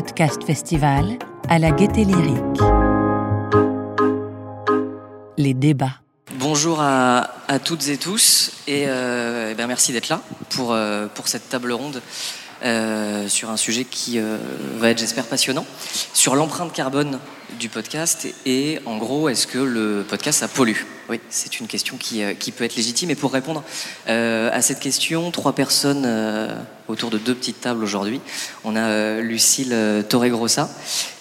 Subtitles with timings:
[0.00, 1.18] Podcast Festival
[1.50, 2.62] à la Gaieté Lyrique.
[5.36, 6.00] Les débats.
[6.36, 7.28] Bonjour à,
[7.62, 10.22] toutes et tous et, euh, bien merci d'être là
[10.56, 12.00] pour, euh, pour cette table ronde
[12.62, 14.36] euh, sur un sujet qui euh,
[14.76, 15.64] va être, j'espère, passionnant,
[16.12, 17.18] sur l'empreinte carbone
[17.58, 20.82] du podcast et en gros, est-ce que le podcast ça pollue?
[21.08, 23.64] Oui, c'est une question qui, euh, qui, peut être légitime et pour répondre
[24.06, 26.06] à cette question, trois personnes
[26.88, 28.20] autour de deux petites tables aujourd'hui.
[28.64, 29.74] On a Lucille
[30.08, 30.68] Torregrossa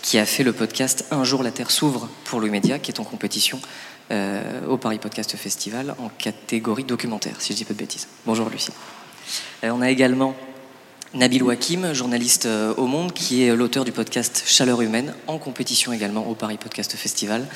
[0.02, 3.00] qui a fait le podcast Un jour la Terre s'ouvre pour Louis Média qui est
[3.00, 3.62] en compétition
[4.12, 8.08] au Paris Podcast Festival en catégorie documentaire, si je dis pas de bêtises.
[8.26, 8.72] Bonjour Lucie.
[9.64, 10.36] On a également
[11.16, 15.92] Nabil Wakim, journaliste euh, au Monde, qui est l'auteur du podcast Chaleur humaine, en compétition
[15.92, 17.48] également au Paris Podcast Festival,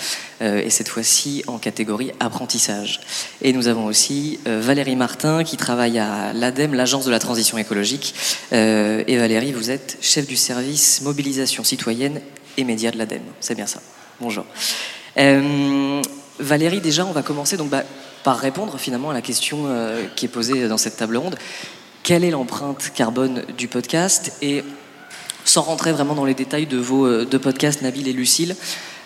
[0.41, 3.01] euh, et cette fois-ci en catégorie apprentissage.
[3.43, 7.59] Et nous avons aussi euh, Valérie Martin, qui travaille à l'ADEME, l'Agence de la transition
[7.59, 8.15] écologique.
[8.53, 12.21] Euh, et Valérie, vous êtes chef du service mobilisation citoyenne
[12.57, 13.21] et médias de l'ADEME.
[13.39, 13.81] C'est bien ça.
[14.19, 14.45] Bonjour.
[15.17, 16.01] Euh,
[16.39, 17.83] Valérie, déjà, on va commencer donc, bah,
[18.23, 21.35] par répondre finalement à la question euh, qui est posée dans cette table ronde.
[22.03, 24.65] Quelle est l'empreinte carbone du podcast Et
[25.45, 28.57] sans rentrer vraiment dans les détails de vos euh, deux podcasts, Nabil et Lucille,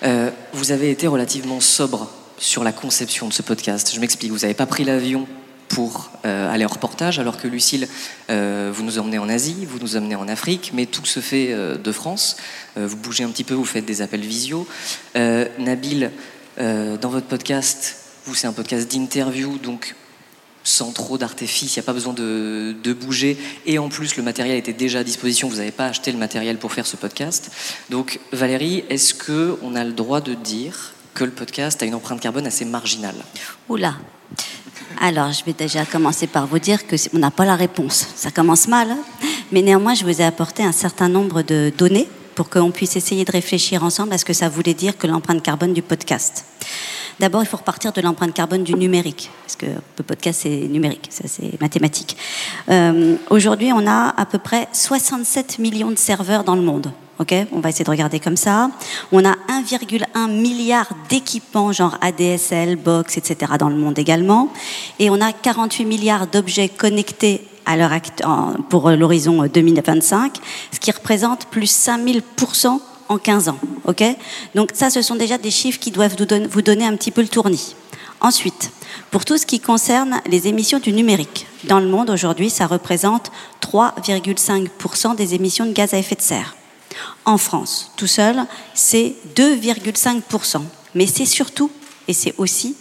[0.01, 3.91] euh, vous avez été relativement sobre sur la conception de ce podcast.
[3.93, 5.27] Je m'explique, vous n'avez pas pris l'avion
[5.67, 7.87] pour euh, aller en reportage, alors que Lucille,
[8.29, 11.91] vous nous emmenez en Asie, vous nous emmenez en Afrique, mais tout se fait de
[11.91, 12.37] France.
[12.75, 14.67] vous bougez un petit peu, vous faites des appels visio.
[15.13, 16.11] Nabil,
[16.57, 19.93] dans votre podcast, vous, c'est un podcast d'interview, donc
[20.67, 23.37] sans trop d'artifice, il n'y a pas besoin de, bouger.
[23.65, 26.57] Et en plus, le matériel était déjà à disposition, vous n'avez pas acheté le matériel
[26.57, 27.49] pour faire ce podcast.
[27.89, 32.19] Donc, Valérie, est-ce qu'on a le droit de dire que le podcast a une empreinte
[32.19, 33.15] carbone assez marginale?
[33.69, 33.95] Oula
[34.99, 38.07] alors, je vais déjà commencer par vous dire que on n'a pas la réponse.
[38.15, 38.97] Ça commence mal, hein
[39.51, 43.25] mais néanmoins, je vous ai apporté un certain nombre de données pour qu'on puisse essayer
[43.25, 46.45] de réfléchir ensemble à ce que ça voulait dire que l'empreinte carbone du podcast.
[47.19, 51.07] D'abord, il faut repartir de l'empreinte carbone du numérique, parce que le podcast, c'est numérique,
[51.09, 52.15] ça c'est mathématique.
[52.69, 56.91] Euh, Aujourd'hui, on a à peu près 67 millions de serveurs dans le monde.
[57.19, 58.69] Ok, on va essayer de regarder comme ça.
[59.11, 64.53] On a 1,1 milliard d'équipements, genre ADSL, box, etc., dans le monde également.
[64.99, 67.75] Et on a 48 milliards d'objets connectés à
[68.69, 70.37] pour l'horizon 2025,
[70.71, 72.79] ce qui représente plus 5000%
[73.09, 73.57] en 15 ans.
[73.85, 74.03] Ok
[74.55, 76.15] Donc ça, ce sont déjà des chiffres qui doivent
[76.49, 77.75] vous donner un petit peu le tournis.
[78.21, 78.71] Ensuite,
[79.11, 83.31] pour tout ce qui concerne les émissions du numérique, dans le monde aujourd'hui, ça représente
[83.61, 86.55] 3,5% des émissions de gaz à effet de serre.
[87.25, 90.61] En France, tout seul, c'est 2,5%.
[90.95, 91.69] Mais c'est surtout,
[92.07, 92.75] et c'est aussi,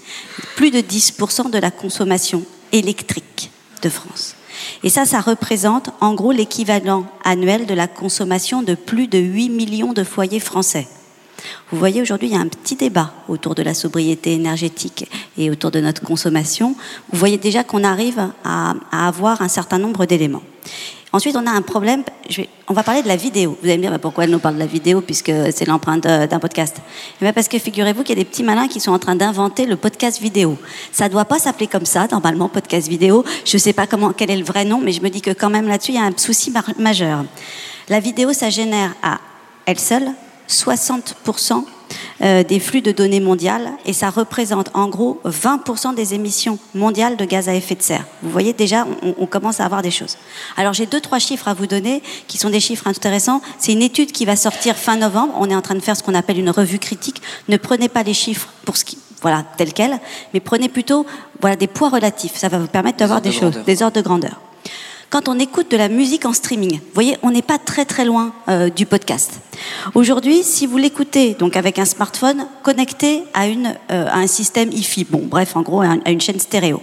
[0.56, 3.50] plus de 10% de la consommation électrique
[3.82, 4.34] de France.
[4.82, 9.50] Et ça, ça représente en gros l'équivalent annuel de la consommation de plus de 8
[9.50, 10.88] millions de foyers français.
[11.70, 15.50] Vous voyez, aujourd'hui, il y a un petit débat autour de la sobriété énergétique et
[15.50, 16.74] autour de notre consommation.
[17.12, 20.42] Vous voyez déjà qu'on arrive à, à, avoir un certain nombre d'éléments.
[21.16, 22.02] Ensuite, on a un problème.
[22.68, 23.56] On va parler de la vidéo.
[23.62, 26.38] Vous allez me dire pourquoi elle nous parle de la vidéo puisque c'est l'empreinte d'un
[26.38, 26.76] podcast?
[27.22, 29.64] Bien parce que figurez-vous qu'il y a des petits malins qui sont en train d'inventer
[29.64, 30.58] le podcast vidéo.
[30.92, 33.24] Ça ne doit pas s'appeler comme ça normalement podcast vidéo.
[33.46, 35.30] Je ne sais pas comment quel est le vrai nom, mais je me dis que
[35.30, 37.24] quand même là-dessus il y a un souci majeur.
[37.88, 39.18] La vidéo, ça génère à
[39.64, 40.10] elle seule
[40.48, 41.16] 60
[42.22, 47.16] euh, des flux de données mondiales et ça représente en gros 20% des émissions mondiales
[47.16, 48.04] de gaz à effet de serre.
[48.22, 50.16] Vous voyez déjà, on, on commence à avoir des choses.
[50.56, 53.40] Alors j'ai deux, trois chiffres à vous donner qui sont des chiffres intéressants.
[53.58, 55.34] C'est une étude qui va sortir fin novembre.
[55.38, 57.22] On est en train de faire ce qu'on appelle une revue critique.
[57.48, 59.98] Ne prenez pas les chiffres pour ce qui, voilà, tel quel,
[60.32, 61.06] mais prenez plutôt
[61.40, 62.36] voilà, des poids relatifs.
[62.36, 64.40] Ça va vous permettre d'avoir des, des choses, des ordres de grandeur
[65.10, 66.78] quand on écoute de la musique en streaming.
[66.78, 69.40] Vous voyez, on n'est pas très très loin euh, du podcast.
[69.94, 74.70] Aujourd'hui, si vous l'écoutez donc avec un smartphone connecté à, une, euh, à un système
[74.72, 76.82] hi-fi, bon bref, en gros, à une chaîne stéréo,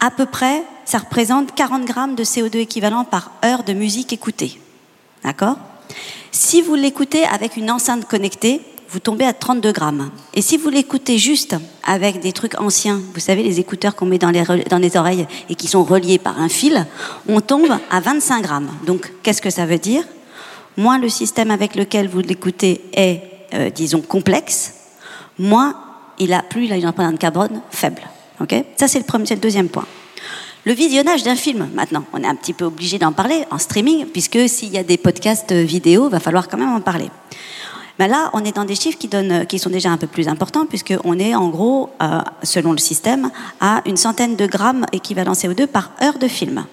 [0.00, 4.60] à peu près, ça représente 40 grammes de CO2 équivalent par heure de musique écoutée.
[5.22, 5.56] D'accord?
[6.32, 8.60] Si vous l'écoutez avec une enceinte connectée,
[8.92, 10.10] vous tombez à 32 grammes.
[10.34, 14.18] Et si vous l'écoutez juste avec des trucs anciens, vous savez, les écouteurs qu'on met
[14.18, 16.86] dans les, oreilles et qui sont reliés par un fil,
[17.26, 18.68] on tombe à 25 grammes.
[18.86, 20.04] Donc, qu'est-ce que ça veut dire?
[20.76, 23.22] Moins le système avec lequel vous l'écoutez est,
[23.54, 24.74] euh, disons, complexe,
[25.38, 25.74] moins
[26.18, 28.02] il a, plus il a une empreinte carbone faible.
[28.40, 29.86] Okay ça, c'est le, le deuxième point.
[30.64, 34.06] Le visionnage d'un film, maintenant, on est un petit peu obligé d'en parler en streaming,
[34.06, 37.08] puisque s'il y a des podcasts vidéo, va falloir quand même en parler.
[37.98, 41.18] Mais là, on est dans des chiffres qui, sont déjà un peu plus importants, puisqu'on
[41.18, 43.30] est en gros, euh, selon le système,
[43.60, 46.64] à une centaine de grammes équivalent CO2 par heure de film.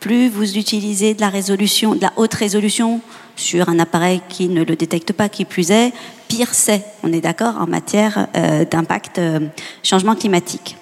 [0.00, 3.00] plus vous utilisez de la haute résolution
[3.36, 5.92] sur un appareil qui ne le détecte pas, qui plus est,
[6.28, 6.84] pire c'est.
[7.02, 9.40] On est d'accord en matière euh, d'impact euh,
[9.82, 10.76] changement climatique.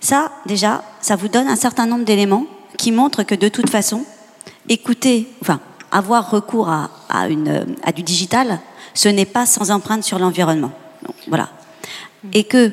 [0.00, 2.46] Ça, déjà, ça vous donne un certain nombre d'éléments
[2.78, 4.04] qui montrent que de toute façon,
[4.68, 5.60] écouter, enfin,
[5.90, 6.88] avoir recours à
[7.92, 8.60] du digital,
[8.96, 10.72] ce n'est pas sans empreinte sur l'environnement.
[11.28, 11.50] Voilà.
[12.32, 12.72] Et que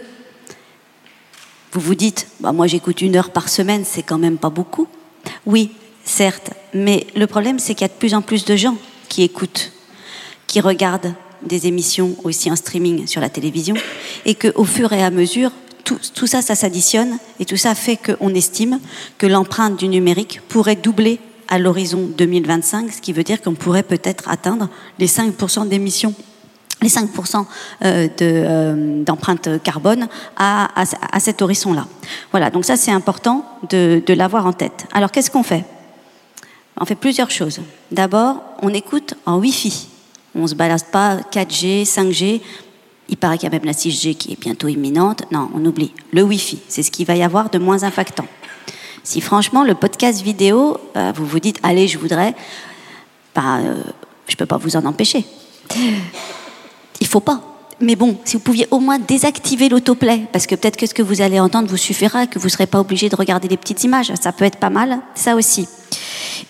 [1.73, 4.87] vous vous dites, bah, moi j'écoute une heure par semaine, c'est quand même pas beaucoup.
[5.45, 5.71] Oui,
[6.03, 8.77] certes, mais le problème c'est qu'il y a de plus en plus de gens
[9.09, 9.73] qui écoutent,
[10.47, 13.75] qui regardent des émissions aussi en streaming sur la télévision,
[14.25, 15.51] et qu'au fur et à mesure,
[15.83, 18.79] tout, tout ça, ça s'additionne, et tout ça fait qu'on estime
[19.17, 23.83] que l'empreinte du numérique pourrait doubler à l'horizon 2025, ce qui veut dire qu'on pourrait
[23.83, 24.69] peut-être atteindre
[24.99, 26.13] les 5% d'émissions
[26.81, 27.45] les 5%
[27.85, 31.87] euh, euh, d'empreinte carbone à, à, cet horizon-là.
[32.31, 34.85] Voilà, donc ça c'est important de, de l'avoir en tête.
[34.91, 35.63] Alors qu'est-ce qu'on fait?
[36.79, 37.61] On fait plusieurs choses.
[37.91, 39.87] D'abord, on écoute en Wi-Fi.
[40.35, 42.41] On ne se balade pas 4G, 5G.
[43.09, 45.23] Il paraît qu'il y a même la 6G qui est bientôt imminente.
[45.31, 45.93] Non, on oublie.
[46.11, 48.25] Le Wi-Fi, c'est ce qu'il va y avoir de moins impactant.
[49.03, 52.33] Si franchement le podcast vidéo, euh, vous vous dites, allez, je voudrais,
[53.35, 53.83] bah, euh,
[54.27, 55.25] je ne peux pas vous en empêcher.
[57.01, 57.41] Il faut pas.
[57.81, 61.01] Mais bon, si vous pouviez au moins désactiver l'autoplay, parce que peut-être que ce que
[61.01, 63.83] vous allez entendre vous suffira, que vous ne serez pas obligé de regarder les petites
[63.83, 65.67] images, ça peut être pas mal, ça aussi.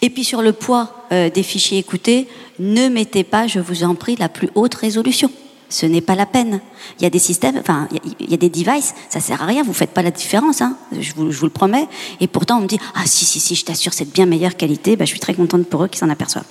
[0.04, 2.28] Et puis sur le poids euh, des fichiers écoutés,
[2.60, 5.32] ne mettez pas, je vous en prie, la plus haute résolution.
[5.74, 6.62] Ce n'est pas la peine.
[7.00, 7.88] Il y a des systèmes, enfin,
[8.20, 10.78] il y a des devices, ça sert à rien, vous faites pas la différence, hein,
[10.92, 11.88] je, vous, je, vous, le promets.
[12.20, 14.56] Et pourtant, on me dit, ah si, si, si, je t'assure, c'est de bien meilleure
[14.56, 16.46] qualité, ben, je suis très contente pour eux qui s'en aperçoivent.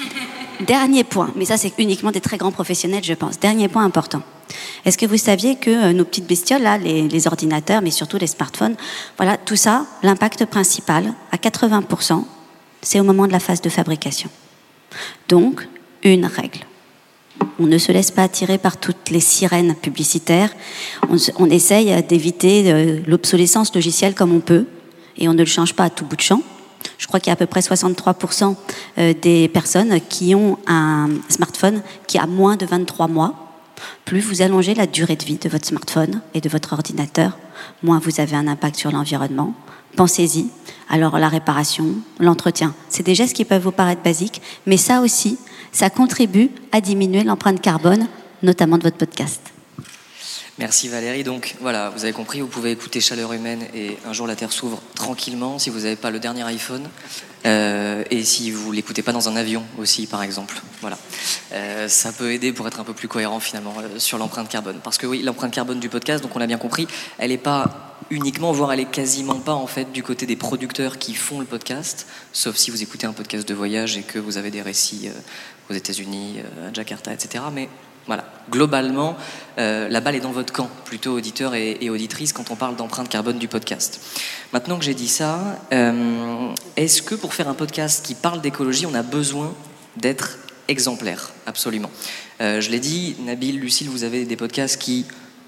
[0.66, 3.38] Dernier point, mais ça c'est uniquement des très grands professionnels, je pense.
[3.38, 4.22] Dernier point important.
[4.86, 8.16] Est-ce que vous saviez que euh, nos petites bestioles, là, les, les, ordinateurs, mais surtout
[8.16, 8.76] les smartphones,
[9.18, 12.24] voilà, tout ça, l'impact principal, à 80%,
[12.80, 14.30] c'est au moment de la phase de fabrication.
[15.28, 15.68] Donc,
[16.02, 16.60] une règle.
[17.58, 20.50] On ne se laisse pas attirer par toutes les sirènes publicitaires.
[21.38, 24.66] On, essaye d'éviter euh, l'obsolescence logicielle comme on peut,
[25.16, 26.42] et on ne le change pas à tout bout de champ.
[26.98, 28.56] Je crois qu'il y a à peu près 63%
[28.98, 33.34] euh, des personnes qui ont un smartphone qui a moins de 23 mois.
[34.04, 37.38] Plus vous allongez la durée de vie de votre smartphone et de votre ordinateur,
[37.82, 39.54] moins vous avez un impact sur l'environnement.
[39.96, 40.48] Pensez-y.
[40.88, 41.86] Alors la réparation,
[42.18, 45.38] l'entretien, c'est des gestes qui peuvent vous paraître basiques, mais ça aussi,
[45.74, 48.08] ça contribue à diminuer l'empreinte carbone,
[48.42, 49.40] notamment de votre podcast.
[50.56, 51.24] Merci Valérie.
[51.24, 54.52] Donc voilà, vous avez compris, vous pouvez écouter Chaleur Humaine et Un jour la Terre
[54.52, 56.88] s'ouvre tranquillement si vous n'avez pas le dernier iPhone
[57.44, 60.62] euh, et si vous l'écoutez pas dans un avion aussi, par exemple.
[60.80, 60.96] Voilà,
[61.52, 64.78] euh, ça peut aider pour être un peu plus cohérent finalement euh, sur l'empreinte carbone.
[64.82, 66.86] Parce que oui, l'empreinte carbone du podcast, donc on l'a bien compris,
[67.18, 70.98] elle n'est pas uniquement, voire elle est quasiment pas en fait du côté des producteurs
[70.98, 74.36] qui font le podcast, sauf si vous écoutez un podcast de voyage et que vous
[74.36, 75.10] avez des récits
[75.70, 76.36] aux États-Unis,
[76.68, 77.44] à Jakarta, etc.
[77.52, 77.68] Mais
[78.06, 78.24] voilà.
[78.50, 79.16] Globalement,
[79.58, 82.76] euh, la balle est dans votre camp, plutôt auditeurs et, et auditrices, quand on parle
[82.76, 84.00] d'empreinte carbone du podcast.
[84.52, 88.86] Maintenant que j'ai dit ça, euh, est-ce que pour faire un podcast qui parle d'écologie,
[88.86, 89.54] on a besoin
[89.96, 90.38] d'être
[90.68, 91.32] exemplaire?
[91.46, 91.90] Absolument.
[92.40, 95.06] Euh, je l'ai dit, Nabil, Lucille, vous avez des podcasts qui,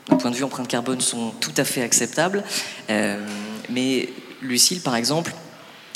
[0.08, 2.42] d'un point de vue empreinte carbone, sont tout à fait acceptables.
[2.88, 3.20] Euh,
[3.68, 4.08] mais
[4.40, 5.34] Lucille, par exemple,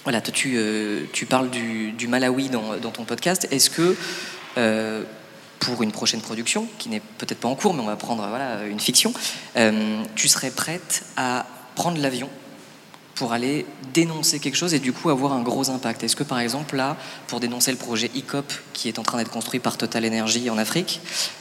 [0.05, 3.47] voilà, toi, tu, parles du, Malawi dans, ton podcast.
[3.51, 3.97] Est-ce que
[5.61, 8.27] pour une prochaine production, qui n'est peut-être pas en cours, mais on va prendre
[8.69, 9.13] une fiction,
[9.57, 12.29] euh, tu serais prête à prendre l'avion
[13.15, 16.03] pour aller dénoncer quelque chose et du coup avoir un gros impact?
[16.03, 19.31] Est-ce que par exemple là, pour dénoncer le projet ICOP qui est en train d'être
[19.31, 21.01] construit par Total Energy en Afrique,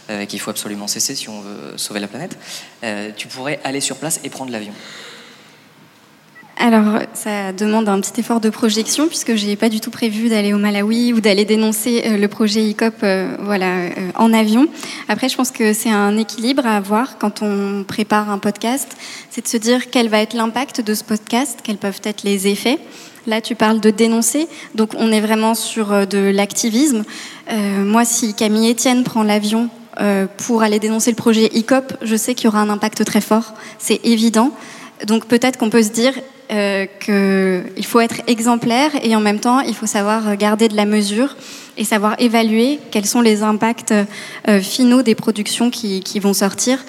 [0.10, 2.38] euh, qu'il faut absolument cesser si on veut sauver la planète,
[2.84, 4.74] euh, tu pourrais aller sur place et prendre l'avion?
[6.62, 10.54] Alors, ça demande un petit effort de projection puisque j'ai pas du tout prévu d'aller
[10.54, 14.68] au Malawi ou d'aller dénoncer euh, le projet ICOP euh, voilà, euh, en avion.
[15.08, 18.90] Après, je pense que c'est un équilibre à avoir quand on prépare un podcast.
[19.30, 22.50] C'est de se dire quel va être l'impact de ce podcast, quels peuvent être les
[22.50, 22.78] effets.
[23.26, 27.04] Là, tu parles de dénoncer, donc on est vraiment sur de l'activisme.
[27.52, 29.70] Moi, si Camille Etienne prend l'avion
[30.38, 33.54] pour aller dénoncer le projet ICOP, je sais qu'il y aura un impact très fort,
[33.78, 34.52] c'est évident.
[35.06, 36.14] Donc peut-être qu'on peut se dire
[36.52, 40.86] euh, qu'il faut être exemplaire et en même temps il faut savoir garder de la
[40.86, 41.36] mesure
[41.78, 43.94] et savoir évaluer quels sont les impacts
[44.48, 46.80] euh, finaux des productions qui, qui vont sortir.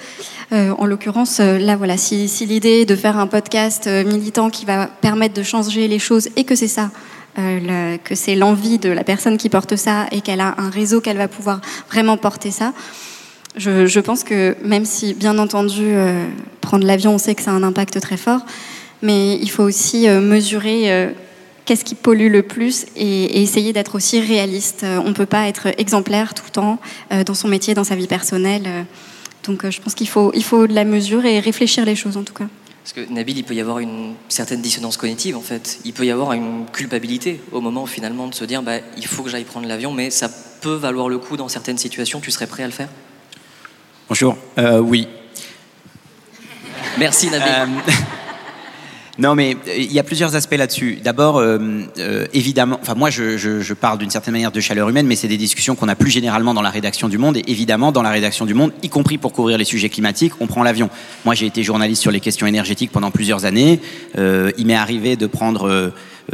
[0.53, 4.03] Euh, en l'occurrence, euh, là voilà, si, si l'idée est de faire un podcast euh,
[4.03, 6.91] militant qui va permettre de changer les choses et que c'est ça,
[7.37, 10.99] le, que c'est l'envie de la personne qui porte ça et qu'elle a un réseau
[10.99, 12.73] qu'elle va pouvoir vraiment porter ça.
[13.55, 16.25] Je, je, pense que même si, bien entendu, euh,
[16.59, 18.41] prendre l'avion, on sait que ça a un impact très fort,
[19.01, 21.09] mais il faut aussi euh, mesurer euh,
[21.65, 24.83] qu'est-ce qui pollue le plus et, essayer d'être aussi réaliste.
[24.83, 26.79] On ne peut pas être exemplaire tout le temps
[27.25, 28.85] dans son métier, dans sa vie personnelle.
[29.43, 32.23] Donc je pense qu'il faut, il faut de la mesure et réfléchir les choses en
[32.23, 32.47] tout cas.
[32.83, 35.79] Parce que Nabil, il peut y avoir une certaine dissonance cognitive en fait.
[35.85, 39.21] Il peut y avoir une culpabilité au moment finalement de se dire bah, il faut
[39.21, 40.29] que j'aille prendre l'avion, mais ça
[40.61, 42.19] peut valoir le coup dans certaines situations.
[42.21, 42.89] Tu serais prêt à le faire?
[44.09, 44.35] Bonjour.
[44.57, 45.07] Euh, oui.
[46.97, 47.47] Merci Nabil.
[47.47, 47.65] Euh,
[49.21, 50.97] non, mais euh, il y a plusieurs aspects là-dessus.
[51.03, 51.59] D'abord, euh,
[51.99, 55.37] euh, évidemment, enfin moi je, parle d'une certaine manière de chaleur humaine, mais c'est des
[55.37, 57.37] discussions qu'on a plus généralement dans la rédaction du Monde.
[57.37, 60.47] Et évidemment, dans la rédaction du Monde, y compris pour couvrir les sujets climatiques, on
[60.47, 60.89] prend l'avion.
[61.23, 63.79] Moi, j'ai été journaliste sur les questions énergétiques pendant plusieurs années.
[64.17, 65.91] il m'est arrivé de prendre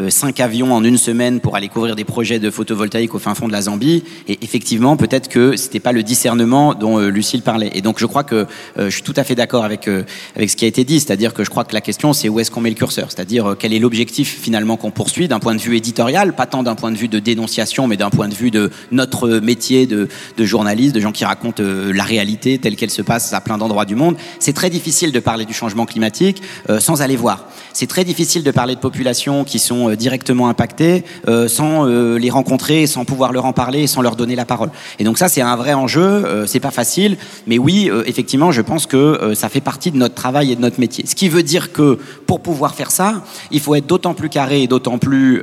[0.09, 3.47] cinq avions en une semaine pour aller couvrir des projets de photovoltaïque au fin fond
[3.47, 4.03] de la Zambie.
[4.27, 7.71] Et effectivement, peut-être que c'était pas le discernement dont euh, Lucille parlait.
[7.73, 8.45] Et donc, je crois que euh,
[8.77, 9.89] je suis tout à fait d'accord avec
[10.35, 12.39] avec ce qui a été dit, c'est-à-dire que je crois que la question, c'est où
[12.39, 15.61] est-ce qu'on met le curseur, c'est-à-dire quel est l'objectif finalement qu'on poursuit d'un point de
[15.61, 18.51] vue éditorial, pas tant d'un point de vue de dénonciation, mais d'un point de vue
[18.51, 23.01] de notre métier de, de journaliste, de gens qui racontent la réalité telle qu'elle se
[23.01, 24.17] passe à plein d'endroits du monde.
[24.39, 26.41] C'est très difficile de parler du changement climatique
[26.79, 27.47] sans aller voir.
[27.73, 32.17] C'est très difficile de parler de populations qui sont euh, directement impactés euh, sans euh,
[32.17, 34.69] les rencontrer, sans pouvoir leur en parler, sans leur donner la parole.
[34.99, 36.45] Et donc ça, c'est un vrai enjeu.
[36.45, 37.17] c'est pas facile,
[37.47, 40.79] mais oui, effectivement, je pense que ça fait partie de notre travail et de notre
[40.79, 41.05] métier.
[41.07, 44.63] Ce qui veut dire que pour pouvoir faire ça, il faut être d'autant plus carré
[44.63, 45.41] et d'autant plus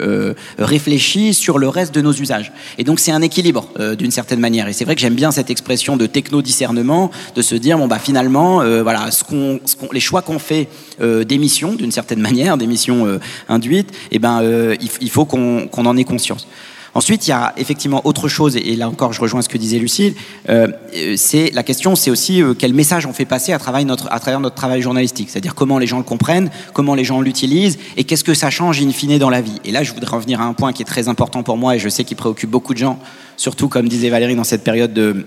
[0.58, 2.52] réfléchi sur le reste de nos usages.
[2.78, 4.68] Et donc c'est un équilibre d'une certaine manière.
[4.68, 7.98] Et c'est vrai que j'aime bien cette expression de techno-discernement, de se dire bon bah
[7.98, 9.60] finalement, voilà, ce qu'on,
[9.92, 10.68] les choix qu'on fait
[11.00, 16.04] d'émissions, d'une certaine manière, d'émissions induites, et eh ben euh, il, faut qu'on en ait
[16.04, 16.46] conscience.
[16.94, 19.78] Ensuite, il y a effectivement autre chose, et là encore, je rejoins ce que disait
[19.78, 20.14] Lucille.
[20.48, 20.68] Euh,
[21.16, 24.20] c'est la question, c'est aussi euh, quel message on fait passer à travers notre, à
[24.20, 28.04] travers notre travail journalistique, c'est-à-dire comment les gens le comprennent, comment les gens l'utilisent, et
[28.04, 29.60] qu'est-ce que ça change in fine dans la vie.
[29.64, 31.78] Et là, je voudrais revenir à un point qui est très important pour moi, et
[31.80, 33.00] je sais qu'il préoccupe beaucoup de gens,
[33.36, 35.26] surtout comme disait Valérie dans cette période de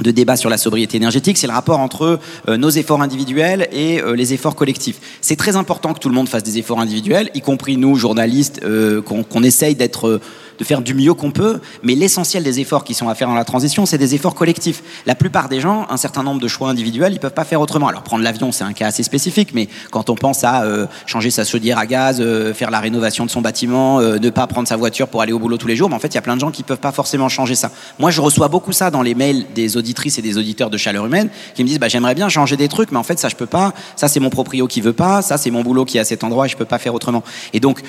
[0.00, 4.00] de débat sur la sobriété énergétique, c'est le rapport entre euh, nos efforts individuels et
[4.00, 5.00] euh, les efforts collectifs.
[5.20, 8.60] C'est très important que tout le monde fasse des efforts individuels, y compris nous, journalistes,
[8.64, 10.20] euh, qu'on essaye d'être
[10.58, 13.34] de faire du mieux qu'on peut, mais l'essentiel des efforts qui sont à faire dans
[13.34, 14.82] la transition, c'est des efforts collectifs.
[15.06, 17.88] La plupart des gens, un certain nombre de choix individuels, ils peuvent pas faire autrement.
[17.88, 21.30] Alors prendre l'avion, c'est un cas assez spécifique, mais quand on pense à euh, changer
[21.30, 24.66] sa chaudière à gaz, euh, faire la rénovation de son bâtiment, euh, ne pas prendre
[24.66, 26.22] sa voiture pour aller au boulot tous les jours, mais en fait, il y a
[26.22, 27.70] plein de gens qui peuvent pas forcément changer ça.
[27.98, 31.06] Moi, je reçois beaucoup ça dans les mails des auditrices et des auditeurs de Chaleur
[31.06, 33.36] Humaine qui me disent, bah, j'aimerais bien changer des trucs, mais en fait, ça, je
[33.36, 33.72] peux pas.
[33.96, 35.22] Ça, c'est mon proprio qui veut pas.
[35.22, 37.22] Ça, c'est mon boulot qui est à cet endroit et je peux pas faire autrement.
[37.52, 37.82] Et donc,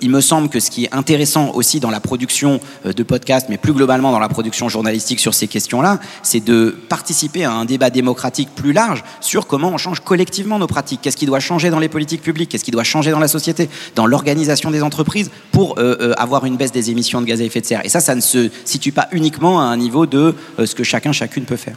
[0.00, 3.46] il me semble que ce qui est intéressant aussi dans la production euh, de podcast,
[3.48, 7.64] mais plus globalement dans la production journalistique sur ces questions-là, c'est de participer à un
[7.64, 11.00] débat démocratique plus large sur comment on change collectivement nos pratiques.
[11.02, 12.50] Qu'est-ce qui doit changer dans les politiques publiques?
[12.50, 13.70] Qu'est-ce qui doit changer dans la société?
[13.94, 17.44] Dans l'organisation des entreprises pour euh, euh, avoir une baisse des émissions de gaz à
[17.44, 20.34] effet de serre Et ça, ça ne se situe pas uniquement à un niveau de
[20.58, 21.76] ce que chacun, chacune peut faire.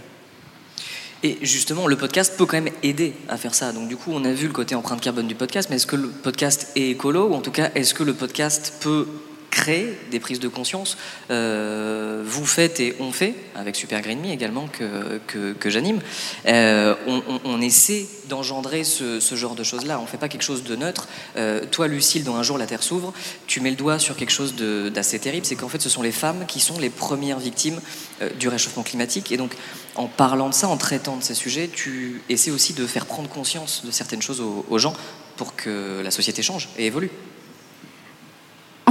[1.26, 3.72] Et justement, le podcast peut quand même aider à faire ça.
[3.72, 5.96] Donc du coup, on a vu le côté empreinte carbone du podcast, mais est-ce que
[5.96, 7.30] le podcast est écolo?
[7.30, 9.08] Ou en tout cas, est-ce que le podcast peut
[9.56, 10.98] créer des prises de conscience.
[11.32, 16.02] Euh, vous faites et on fait, avec Super Green Me également, que, que, j'anime,
[16.46, 16.94] euh,
[17.46, 19.98] on, essaie d'engendrer ce, genre de choses-là.
[19.98, 21.08] On ne fait pas quelque chose de neutre.
[21.38, 23.14] Euh, toi, Lucille, dans Un jour la Terre s'ouvre,
[23.48, 26.12] tu mets le doigt sur quelque chose d'assez terrible, c'est qu'en fait, ce sont les
[26.12, 27.80] femmes qui sont les premières victimes
[28.38, 29.32] du réchauffement climatique.
[29.32, 29.56] Et donc,
[29.96, 33.30] en parlant de ça, en traitant de ces sujets, tu essaies aussi de faire prendre
[33.30, 34.96] conscience de certaines choses aux gens
[35.38, 37.10] pour que la société change et évolue.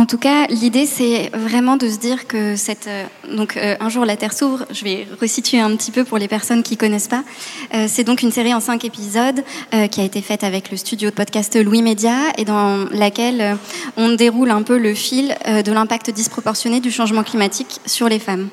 [0.04, 3.88] En tout cas, l'idée, c'est vraiment de se dire que cette, euh, donc euh, un
[3.88, 4.66] jour la Terre s'ouvre.
[4.70, 7.24] Je vais resituer un petit peu pour les personnes qui connaissent pas.
[7.72, 9.42] Euh, c'est donc une série en cinq épisodes
[9.90, 13.56] qui a été faite avec le studio de podcast Louis Média et dans laquelle
[13.96, 18.50] on déroule un peu le fil de l'impact disproportionné du changement climatique sur les femmes.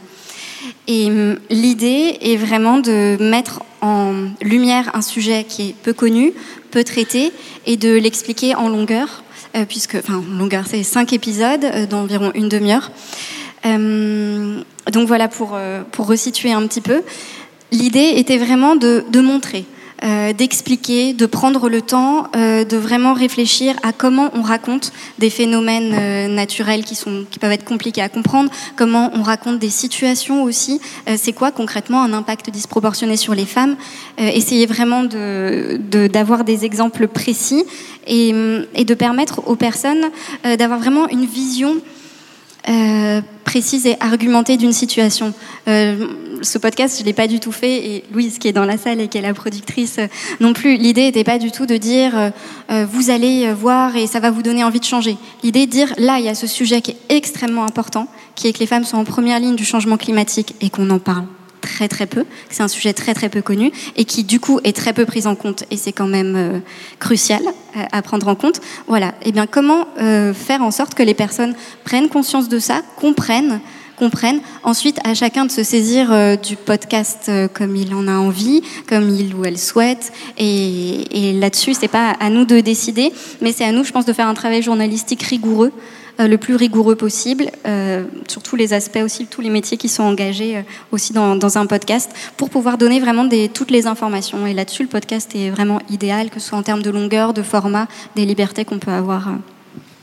[0.88, 6.34] Et hum, l'idée est vraiment de mettre en lumière un sujet qui est peu connu,
[6.72, 7.34] peu traité,
[7.66, 9.24] et de l'expliquer en longueur
[9.68, 12.92] puisque, enfin, longueur, c'est cinq épisodes euh, d'environ une demi-heure.
[13.66, 15.58] Euh, donc voilà, pour,
[15.92, 17.04] pour resituer un petit peu,
[17.72, 19.66] l'idée était vraiment de montrer
[20.04, 25.30] euh, d'expliquer, de prendre le temps euh, de vraiment réfléchir à comment on raconte des
[25.30, 29.70] phénomènes euh, naturels qui, sont, qui peuvent être compliqués à comprendre, comment on raconte des
[29.70, 30.82] situations aussi,
[31.18, 33.76] c'est quoi concrètement un impact disproportionné sur les femmes,
[34.18, 37.64] essayer vraiment d'avoir de, d'avoir des exemples précis
[38.08, 38.34] et,
[38.74, 40.10] et, de permettre aux personnes
[40.58, 41.76] d'avoir vraiment une vision
[43.44, 45.34] précise et argumentée d'une situation.
[46.42, 49.00] Ce podcast, je l'ai pas du tout fait, et Louise, qui est dans la salle
[49.00, 50.08] et qui est la productrice euh,
[50.40, 52.30] non plus, l'idée n'était pas du tout de dire euh,
[52.72, 55.18] euh, vous allez voir et ça va vous donner envie de changer.
[55.44, 58.54] L'idée de dire là, il y a ce sujet qui est extrêmement important, qui est
[58.54, 61.26] que les femmes sont en première ligne du changement climatique et qu'on en parle
[61.62, 64.76] très très peu, c'est un sujet très très peu connu et qui du coup est
[64.76, 66.64] très peu pris en compte et c'est quand même
[66.98, 67.44] crucial
[67.92, 68.62] à prendre en compte.
[68.88, 69.86] Voilà, et eh bien comment
[70.34, 73.62] faire en sorte que les personnes prennent conscience de ça, comprennent
[74.02, 74.42] comprennent.
[74.64, 78.64] Ensuite, à chacun de se saisir euh, du podcast euh, comme il en a envie,
[78.90, 80.12] comme il ou elle souhaite.
[80.40, 84.14] Et, là-dessus, c'est pas à nous de décider, mais c'est à nous, je pense, de
[84.14, 85.72] faire un travail journalistique rigoureux
[86.20, 87.46] euh, le plus rigoureux possible,
[88.28, 92.12] sur tous les aspects aussi, tous les métiers qui sont engagés aussi dans, un podcast,
[92.38, 94.48] pour pouvoir donner vraiment toutes les informations.
[94.48, 97.44] Et là-dessus, le podcast est vraiment idéal, que ce soit en termes de longueur, de
[97.44, 99.30] format, des libertés qu'on peut avoir.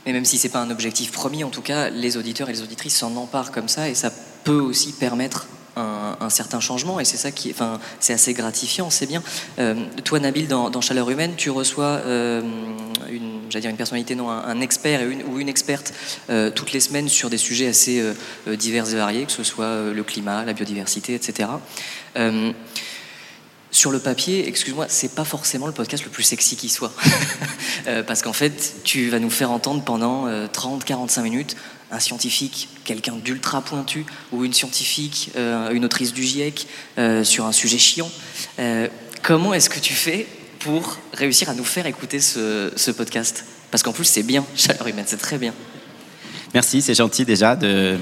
[0.09, 2.63] Et même si c'est pas un objectif premier, en tout cas, les auditeurs et les
[2.63, 4.11] auditrices s'en emparent comme ça et ça
[4.43, 9.05] peut aussi permettre un, certain changement et c'est ça qui, enfin, c'est assez gratifiant, c'est
[9.05, 9.21] bien.
[9.59, 12.41] Euh, toi, Nabil, dans, Chaleur Humaine, tu reçois euh,
[13.11, 15.01] une, dire une personnalité, non, un, expert
[15.31, 15.93] ou une experte
[16.31, 18.03] euh, toutes les semaines sur des sujets assez
[18.47, 21.49] divers et variés, que ce soit le climat, la biodiversité, etc.
[23.71, 26.91] Sur le papier, excuse-moi, c'est pas forcément le podcast le plus sexy qui soit.
[27.87, 31.55] Euh, parce qu'en fait, tu vas nous faire entendre pendant 30-45 euh, minutes
[31.91, 36.67] un scientifique, quelqu'un d'ultra pointu, ou une scientifique, euh, une autrice du GIEC,
[37.23, 38.11] sur un sujet chiant.
[39.23, 40.27] comment est-ce que tu fais
[40.59, 43.45] pour réussir à nous faire écouter ce, ce podcast?
[43.71, 45.53] Parce qu'en plus, c'est bien, chaleur humaine, c'est très bien.
[46.53, 47.97] Merci, c'est gentil déjà de.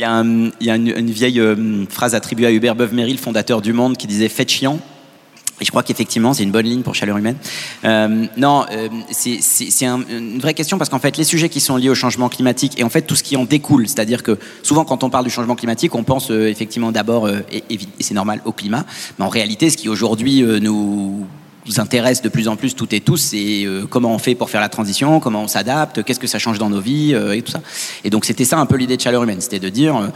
[0.00, 3.98] Il y a, une, vieille euh, phrase attribuée à Hubert Beuve-Méry, le fondateur du Monde,
[3.98, 4.78] qui disait Faites chiant.
[5.60, 7.36] Et je crois qu'effectivement, c'est une bonne ligne pour chaleur humaine.
[7.84, 11.90] Euh, non, euh, c'est une vraie question parce qu'en fait, les sujets qui sont liés
[11.90, 15.04] au changement climatique et en fait tout ce qui en découle, c'est-à-dire que souvent quand
[15.04, 17.62] on parle du changement climatique, on pense effectivement d'abord, et,
[18.00, 18.86] c'est normal, au climat.
[19.18, 21.26] Mais en réalité, ce qui aujourd'hui nous
[21.78, 24.60] intéresse de plus en plus toutes et tous, c'est euh, comment on fait pour faire
[24.60, 27.52] la transition, comment on s'adapte, qu'est-ce que ça change dans nos vies euh, et tout
[27.52, 27.60] ça.
[28.04, 30.08] Et donc c'était ça un peu l'idée de chaleur humaine, c'était de dire euh,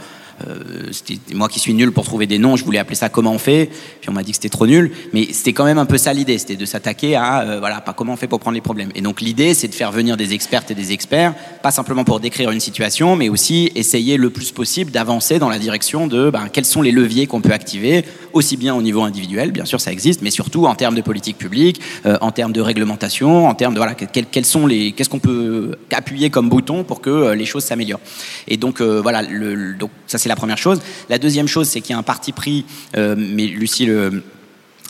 [1.33, 3.69] moi qui suis nul pour trouver des noms, je voulais appeler ça comment on fait,
[4.01, 6.13] puis on m'a dit que c'était trop nul, mais c'était quand même un peu ça
[6.13, 8.89] l'idée, c'était de s'attaquer à, euh, voilà, pas comment on fait pour prendre les problèmes.
[8.95, 12.19] Et donc l'idée, c'est de faire venir des expertes et des experts, pas simplement pour
[12.19, 16.49] décrire une situation, mais aussi essayer le plus possible d'avancer dans la direction de ben,
[16.51, 19.91] quels sont les leviers qu'on peut activer, aussi bien au niveau individuel, bien sûr ça
[19.91, 23.73] existe, mais surtout en termes de politique publique, euh, en termes de réglementation, en termes
[23.73, 27.63] de voilà, quels, sont les, qu'est-ce qu'on peut appuyer comme bouton pour que les choses
[27.63, 28.01] s'améliorent.
[28.47, 30.81] Et donc voilà, le, donc ça c'est la première chose.
[31.07, 32.65] La deuxième chose, c'est qu'il y a un parti pris,
[32.97, 34.23] euh, mais Lucie le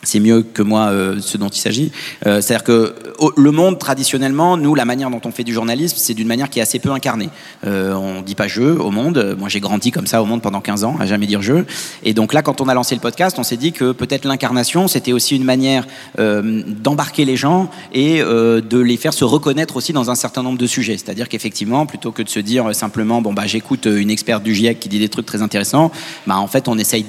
[0.05, 1.91] c'est mieux que moi euh, ce dont il s'agit.
[2.25, 2.95] Euh, c'est-à-dire que
[3.35, 6.59] le monde, traditionnellement, nous, la manière dont on fait du journalisme, c'est d'une manière qui
[6.59, 7.29] est assez peu incarnée.
[7.65, 9.35] Euh, on dit pas jeu au monde.
[9.37, 11.65] Moi, j'ai grandi comme ça au monde pendant 15 ans, à jamais dire jeu.
[12.03, 14.87] Et donc là, quand on a lancé le podcast, on s'est dit que peut-être l'incarnation,
[14.87, 15.85] c'était aussi une manière
[16.17, 20.67] d'embarquer les gens et de les faire se reconnaître aussi dans un certain nombre de
[20.67, 20.97] sujets.
[20.97, 24.79] C'est-à-dire qu'effectivement, plutôt que de se dire simplement, bon, bah, j'écoute une experte du GIEC
[24.79, 25.91] qui dit des trucs très intéressants,
[26.27, 27.05] bah, en fait, on essaye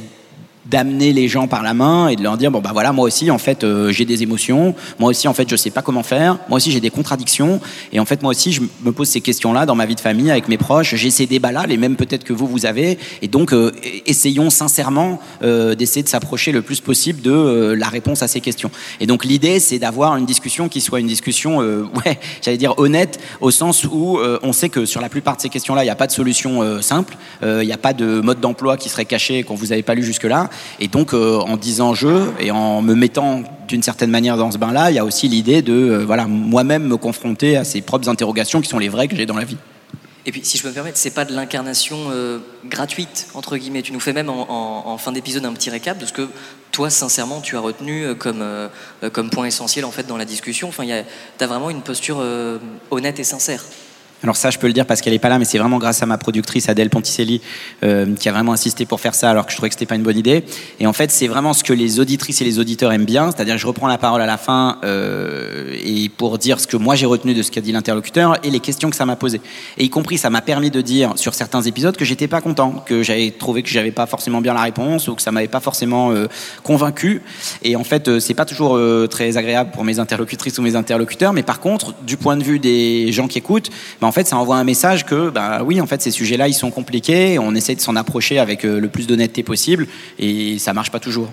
[0.70, 3.30] d'amener les gens par la main et de leur dire bon bah voilà moi aussi
[3.30, 4.74] en fait euh, j'ai des émotions.
[4.98, 6.38] Moi aussi en fait je sais pas comment faire.
[6.48, 7.60] Moi aussi j'ai des contradictions.
[7.92, 10.00] Et en fait moi aussi je me pose ces questions là dans ma vie de
[10.00, 10.94] famille avec mes proches.
[10.94, 12.98] J'ai ces débats là les mêmes peut-être que vous vous avez.
[13.22, 13.72] Et donc euh,
[14.06, 18.70] essayons sincèrement euh, d'essayer de s'approcher le plus possible de la réponse à ces questions.
[19.00, 21.58] Et donc l'idée c'est d'avoir une discussion qui soit une discussion
[22.04, 25.48] ouais j'allais dire honnête au sens où on sait que sur la plupart de ces
[25.48, 27.16] questions là il n'y a pas de solution simple.
[27.42, 30.02] Il n'y a pas de mode d'emploi qui serait caché qu'on vous avait pas lu
[30.02, 30.50] jusque là
[30.80, 34.58] et donc, euh, en disant je et en me mettant d'une certaine manière dans ce
[34.58, 38.08] bain-là, il y a aussi l'idée de euh, voilà, moi-même me confronter à ces propres
[38.08, 39.56] interrogations qui sont les vraies que j'ai dans la vie.
[40.26, 43.82] Et puis, si je peux me permettre, c'est pas de l'incarnation euh, gratuite, entre guillemets.
[43.82, 46.28] Tu nous fais même en, fin d'épisode un petit récap de ce que
[46.72, 48.44] toi, sincèrement, tu as retenu comme,
[49.12, 50.68] comme point essentiel en fait dans la discussion.
[50.68, 52.20] Enfin, tu as vraiment une posture
[52.90, 53.64] honnête et sincère.
[54.26, 56.02] Alors ça, je peux le dire parce qu'elle n'est pas là, mais c'est vraiment grâce
[56.02, 57.40] à ma productrice Adèle Ponticelli
[57.84, 59.94] euh, qui a vraiment insisté pour faire ça, alors que je trouvais que c'était pas
[59.94, 60.42] une bonne idée.
[60.80, 63.56] Et en fait, c'est vraiment ce que les auditrices et les auditeurs aiment bien, c'est-à-dire
[63.56, 67.06] je reprends la parole à la fin euh, et pour dire ce que moi j'ai
[67.06, 69.40] retenu de ce qu'a dit l'interlocuteur et les questions que ça m'a posées.
[69.78, 72.82] Et y compris, ça m'a permis de dire sur certains épisodes que j'étais pas content,
[72.84, 75.60] que j'avais trouvé que j'avais pas forcément bien la réponse ou que ça m'avait pas
[75.60, 76.26] forcément euh,
[76.64, 77.22] convaincu.
[77.62, 78.76] Et en fait, c'est pas toujours
[79.08, 82.58] très agréable pour mes interlocutrices ou mes interlocuteurs, mais par contre, du point de vue
[82.58, 85.86] des gens qui écoutent, bah, en fait, ça envoie un message que, bah oui, en
[85.86, 87.38] fait, ces sujets-là, ils sont compliqués.
[87.38, 89.86] On essaie de s'en approcher avec euh, le plus d'honnêteté possible,
[90.18, 91.30] et ça marche pas toujours.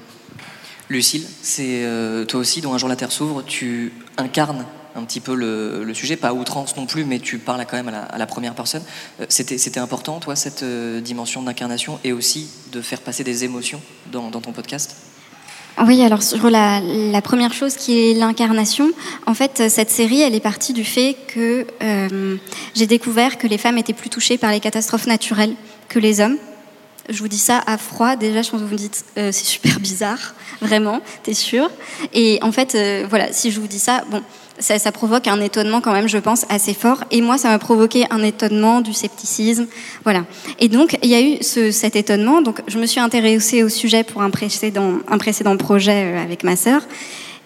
[0.90, 4.66] Lucille, c'est euh, toi aussi, dans Un jour la Terre s'ouvre, tu incarnes
[4.96, 7.90] un petit peu le, sujet, pas à outrance non plus, mais tu parles quand même
[7.90, 8.84] à la, première personne.
[9.22, 10.66] Euh, C'était important, toi, cette
[11.02, 15.13] dimension d'incarnation et aussi de faire passer des émotions dans ton podcast?
[15.82, 18.92] Oui, alors sur la, la première chose qui est l'incarnation,
[19.26, 22.38] en fait, cette série, elle est partie du fait que euh,
[22.76, 25.56] j'ai découvert que les femmes étaient plus touchées par les catastrophes naturelles
[25.90, 26.38] que les hommes.
[27.10, 29.46] Je vous dis ça à froid, déjà, je pense que vous me dites, euh, c'est
[29.46, 31.70] super bizarre, vraiment, t'es sûr
[32.14, 34.22] Et en fait, euh, voilà, si je vous dis ça, bon,
[34.60, 37.04] ça, provoque un étonnement quand même, je pense, assez fort.
[37.12, 39.68] Et moi, ça m'a provoqué un étonnement, du scepticisme,
[40.04, 40.26] voilà.
[40.60, 42.42] Et donc, il y a eu ce, cet étonnement.
[42.42, 46.82] Donc, je me suis intéressée au sujet pour un précédent, projet euh, avec ma sœur.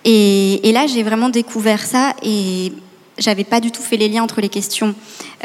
[0.06, 2.72] Et, et là, j'ai vraiment découvert ça et
[3.18, 4.96] j'avais pas du tout fait les liens entre les questions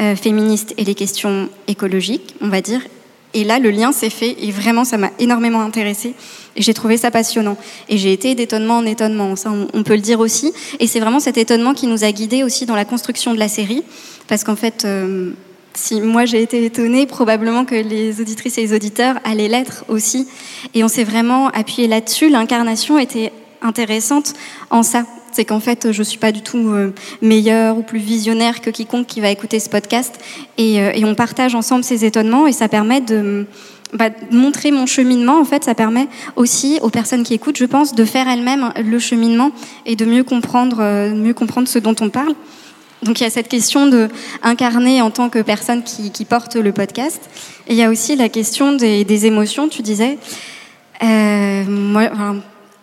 [0.00, 2.80] euh, féministes et les questions écologiques, on va dire.
[3.34, 6.14] Et là, le lien s'est fait et vraiment, ça m'a énormément intéressée.
[6.54, 7.56] Et j'ai trouvé ça passionnant.
[7.88, 10.52] Et j'ai été d'étonnement en étonnement, ça on, peut le dire aussi.
[10.80, 13.48] Et c'est vraiment cet étonnement qui nous a guidés aussi dans la construction de la
[13.48, 13.82] série.
[14.28, 15.32] Parce qu'en fait, euh,
[15.74, 20.28] si moi j'ai été étonnée, probablement que les auditrices et les auditeurs allaient l'être aussi.
[20.74, 22.28] Et on s'est vraiment appuyé là-dessus.
[22.28, 24.34] L'incarnation était intéressante
[24.70, 25.04] en ça.
[25.32, 26.92] C'est qu'en fait, je ne suis pas du tout euh,
[27.22, 30.14] meilleure ou plus visionnaire que quiconque qui va écouter ce podcast.
[30.58, 33.46] Et, euh, on partage ensemble ces étonnements et ça permet de,
[33.94, 35.40] bah, de montrer mon cheminement.
[35.40, 38.98] En fait, ça permet aussi aux personnes qui écoutent, je pense, de faire elles-mêmes le
[38.98, 39.52] cheminement
[39.86, 42.34] et de mieux comprendre, euh, mieux comprendre ce dont on parle.
[43.02, 44.08] Donc il y a cette question de
[44.42, 47.20] incarner en tant que personne qui, porte le podcast.
[47.66, 49.68] Et il y a aussi la question des, émotions.
[49.68, 50.18] Tu disais,
[51.02, 52.10] moi,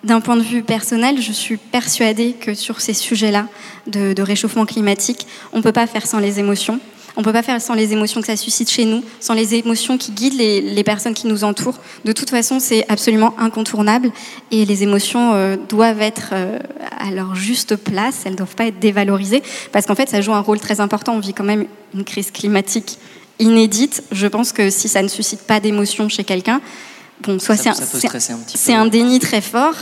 [0.04, 3.48] d'un point de vue personnel, je suis persuadée que sur ces sujets-là
[3.88, 6.80] de, réchauffement climatique, on ne peut pas faire sans les émotions.
[7.18, 9.56] On ne peut pas faire sans les émotions que ça suscite chez nous, sans les
[9.56, 11.78] émotions qui guident les, les personnes qui nous entourent.
[12.06, 14.12] De toute façon, c'est absolument incontournable
[14.52, 16.60] et les émotions euh, doivent être euh,
[16.98, 20.34] à leur juste place, elles ne doivent pas être dévalorisées parce qu'en fait, ça joue
[20.34, 21.14] un rôle très important.
[21.14, 23.00] On vit quand même une crise climatique
[23.40, 24.04] inédite.
[24.12, 26.62] Je pense que si ça ne suscite pas d'émotions chez quelqu'un,
[27.22, 29.76] bon, soit c'est un, un déni très fort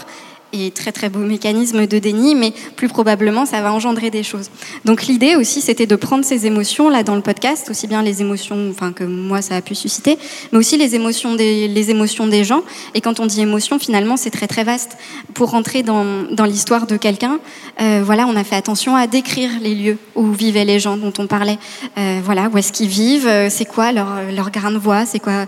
[0.54, 4.50] et très très beau mécanisme de déni, mais plus probablement ça va engendrer des choses.
[4.86, 8.22] Donc l'idée aussi c'était de prendre ces émotions là dans le podcast, aussi bien les
[8.22, 10.18] émotions enfin, que moi ça a pu susciter,
[10.52, 12.62] mais aussi les émotions des, les émotions des gens.
[12.94, 14.98] Et quand on dit émotion, finalement c'est très très vaste.
[15.34, 17.40] Pour rentrer dans, dans l'histoire de quelqu'un,
[17.82, 21.14] euh, voilà, on a fait attention à décrire les lieux où vivaient les gens dont
[21.18, 21.60] on parlait.
[21.98, 25.20] Euh, voilà, où est-ce qu'ils vivent, euh, c'est quoi leur, leur grain de voix, c'est
[25.20, 25.46] quoi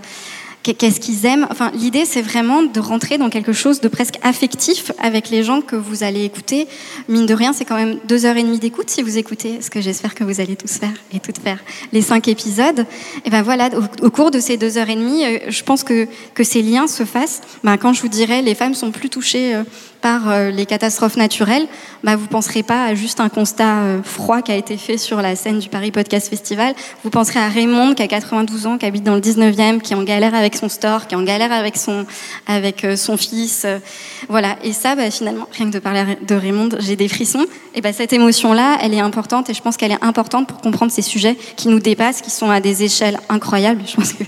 [0.62, 1.48] Qu'est-ce qu'ils aiment?
[1.50, 5.62] Enfin, l'idée, c'est vraiment de rentrer dans quelque chose de presque affectif avec les gens
[5.62, 6.68] que vous allez écouter.
[7.08, 9.70] Mine de rien, c'est quand même deux heures et demie d'écoute si vous écoutez, ce
[9.70, 11.60] que j'espère que vous allez tous faire et toutes faire
[11.94, 12.86] les cinq épisodes.
[13.24, 13.70] Et ben voilà,
[14.02, 16.88] au, cours de ces deux heures et demie, euh, je pense que que ces liens
[16.88, 17.42] se fassent.
[17.64, 19.64] Ben, quand je vous dirai, les femmes sont plus touchées euh,
[20.02, 21.68] par euh, les catastrophes naturelles,
[22.04, 25.22] bah, vous penserez pas à juste un constat euh, froid qui a été fait sur
[25.22, 26.74] la scène du Paris Podcast Festival.
[27.04, 29.96] Vous penserez à Raymond qui a 92 ans, qui habite dans le 19e, qui est
[29.96, 32.06] en galère avec son store, qui est en galère avec son,
[32.50, 33.66] euh, fils.
[34.30, 34.56] voilà.
[34.64, 37.46] Et ça, bah, finalement, rien que de parler de Raymond, j'ai des frissons.
[37.76, 40.92] Et bah, cette émotion-là, elle est importante et je pense qu'elle est importante pour comprendre
[40.92, 43.82] ces sujets qui nous dépassent, qui sont à des échelles incroyables.
[43.86, 44.24] Je pense que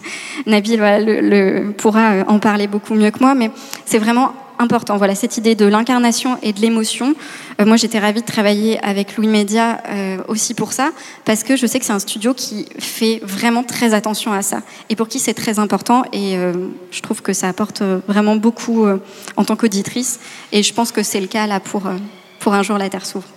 [0.46, 3.52] Nabil le, pourra en parler beaucoup mieux que moi, mais
[3.86, 4.98] c'est vraiment important.
[4.98, 7.16] Voilà, cette idée de l'incarnation et de l'émotion.
[7.60, 10.92] Euh, moi, j'étais ravie de travailler avec Louis Média euh, aussi pour ça,
[11.26, 14.62] parce que je sais que c'est un studio qui fait vraiment très attention à ça,
[14.90, 16.04] et pour qui c'est très important.
[16.14, 16.54] Et euh,
[16.92, 18.86] je trouve que ça apporte vraiment beaucoup
[19.36, 20.20] en tant qu'auditrice.
[20.52, 21.84] Et je pense que c'est le cas là pour,
[22.40, 23.28] pour un jour la Terre s'ouvre.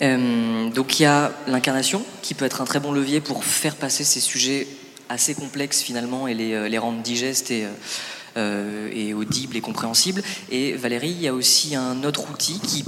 [0.00, 4.02] Donc il y a l'incarnation qui peut être un très bon levier pour faire passer
[4.02, 4.66] ces sujets
[5.10, 7.66] assez complexes finalement et les, les rendre digestes et,
[8.36, 10.22] et audibles et compréhensibles.
[10.50, 12.84] Et Valérie, il y a aussi un autre outil qui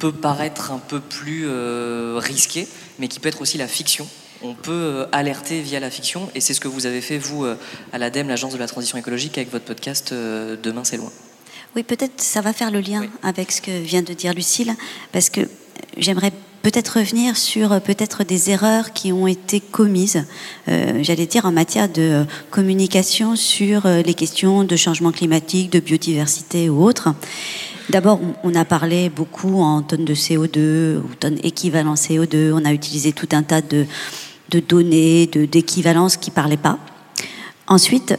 [0.00, 2.66] peut paraître un peu plus euh, risqué,
[2.98, 4.08] mais qui peut être aussi la fiction.
[4.42, 7.44] On peut euh, alerter via la fiction, et c'est ce que vous avez fait, vous,
[7.44, 7.56] euh,
[7.92, 11.12] à l'ADEME, l'Agence de la transition écologique, avec votre podcast euh, Demain c'est loin.
[11.76, 13.10] Oui, peut-être ça va faire le lien Oui.
[13.22, 14.74] avec ce que vient de dire Lucille,
[15.12, 15.42] parce que
[15.98, 20.24] j'aimerais peut-être revenir sur euh, peut-être des erreurs qui ont été commises,
[20.68, 25.70] euh, j'allais dire en matière de euh, communication sur euh, les questions de changement climatique,
[25.70, 27.08] de biodiversité ou autres.
[27.88, 32.52] D'abord, on- a parlé beaucoup en tonnes de CO2 ou tonnes équivalent CO2.
[32.52, 33.84] On a utilisé tout un tas de,
[34.50, 36.78] de données, d'équivalences qui parlaient pas.
[37.66, 38.16] Ensuite,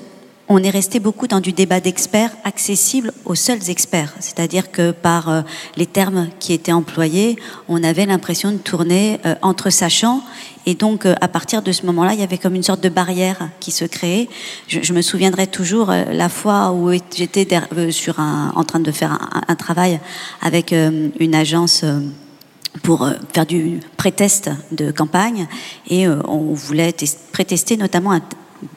[0.53, 4.13] on est resté beaucoup dans du débat d'experts accessible aux seuls experts.
[4.19, 5.41] C'est-à-dire que par euh,
[5.77, 7.37] les termes qui étaient employés,
[7.69, 10.21] on avait l'impression de tourner euh, entre sachants.
[10.65, 12.89] Et donc, euh, à partir de ce moment-là, il y avait comme une sorte de
[12.89, 14.27] barrière qui se créait.
[14.67, 17.47] Je, me souviendrai toujours la fois où j'étais
[18.17, 20.01] en train de faire un, travail
[20.41, 21.85] avec une agence.
[22.83, 25.47] pour faire du pré-test de campagne
[25.89, 26.95] et on voulait
[27.33, 28.21] pré-tester notamment un,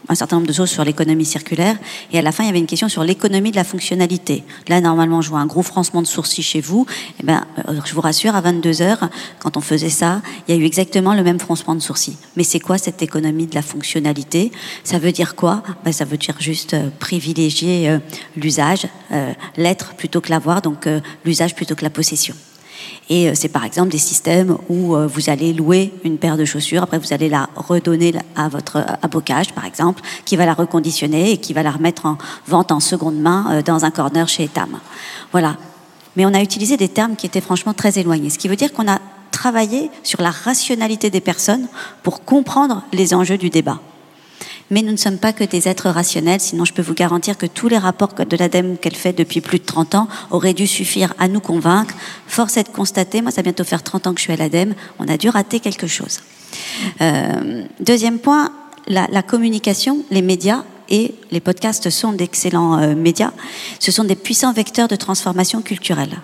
[0.08, 1.76] un certain nombre de choses sur l'économie circulaire.
[2.12, 4.44] Et à la fin, il y avait une question sur l'économie de la fonctionnalité.
[4.68, 6.86] Là, normalement, je vois un gros froncement de sourcils chez vous.
[7.20, 10.58] Eh ben, euh, je vous rassure, à 22 heures, quand on faisait ça, il y
[10.58, 12.16] a eu exactement le même froncement de sourcils.
[12.36, 14.52] Mais c'est quoi cette économie de la fonctionnalité?
[14.82, 15.62] Ça veut dire quoi?
[15.84, 17.98] Ben, Ça veut dire juste euh, privilégier euh,
[18.36, 18.86] l'usage,
[19.56, 20.88] l'être plutôt que l'avoir, donc
[21.24, 22.34] l'usage plutôt que la possession.
[23.10, 26.44] Et euh, c'est par exemple des systèmes où euh, vous allez louer une paire de
[26.44, 31.32] chaussures, après vous allez la redonner à votre abocage, par exemple, qui va la reconditionner
[31.32, 34.44] et qui va la remettre en vente en seconde main euh, dans un corner chez
[34.44, 34.78] Etam.
[35.32, 35.56] Voilà.
[36.16, 38.72] Mais on a utilisé des termes qui étaient franchement très éloignés, ce qui veut dire
[38.72, 41.66] qu'on a travaillé sur la rationalité des personnes
[42.02, 43.80] pour comprendre les enjeux du débat.
[44.70, 47.46] Mais nous ne sommes pas que des êtres rationnels, sinon je peux vous garantir que
[47.46, 51.12] tous les rapports de l'ADEME qu'elle fait depuis plus de 30 ans auraient dû suffire
[51.18, 51.94] à nous convaincre.
[52.26, 54.36] Force est de constater, moi ça va bientôt faire 30 ans que je suis à
[54.36, 56.20] l'ADEME, on a dû rater quelque chose.
[57.00, 58.52] Euh, deuxième point,
[58.86, 63.32] la, communication, les médias et les podcasts sont d'excellents euh, médias.
[63.80, 66.20] Ce sont des puissants vecteurs de transformation culturelle.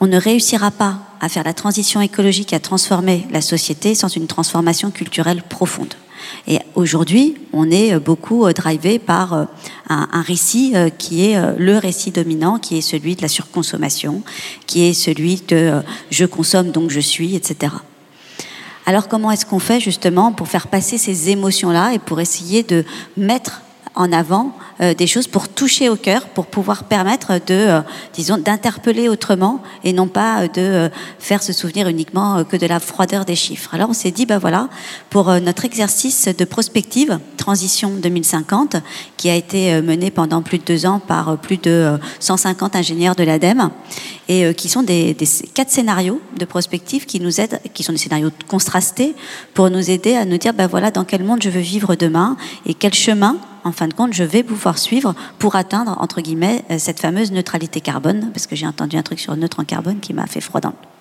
[0.00, 4.08] On ne réussira pas à faire la transition écologique et à transformer la société sans
[4.08, 5.94] une transformation culturelle profonde.
[6.46, 9.44] Et aujourd'hui, on est euh, beaucoup euh, drivé par euh,
[9.88, 14.22] un, récit qui est le récit dominant, qui est celui de la surconsommation,
[14.66, 17.72] qui est celui de je consomme donc je suis, etc.
[18.84, 22.84] Alors comment est-ce qu'on fait justement pour faire passer ces émotions-là et pour essayer de
[23.16, 23.62] mettre
[23.98, 27.80] en avant euh, des choses pour toucher au cœur, pour pouvoir permettre de, euh,
[28.14, 30.48] disons, d'interpeller autrement et non pas euh,
[30.88, 33.74] de faire se souvenir uniquement que de la froideur des chiffres.
[33.74, 34.68] Alors on s'est dit, ben voilà,
[35.10, 38.76] pour notre exercice de prospective Transition 2050,
[39.16, 43.24] qui a été mené pendant plus de deux ans par plus de 150 ingénieurs de
[43.24, 43.70] l'ADEME,
[44.28, 47.98] et qui sont des, des, quatre scénarios de prospective qui nous aident, qui sont des
[47.98, 49.14] scénarios contrastés,
[49.54, 52.36] pour nous aider à nous dire, ben voilà, dans quel monde je veux vivre demain
[52.66, 55.96] et quel chemin en fin de compte, je vais pouvoir suivre pour atteindre,
[56.70, 60.00] euh, cette fameuse neutralité carbone, parce que j'ai entendu un truc sur neutre en carbone
[60.00, 60.97] qui m'a fait froid dans le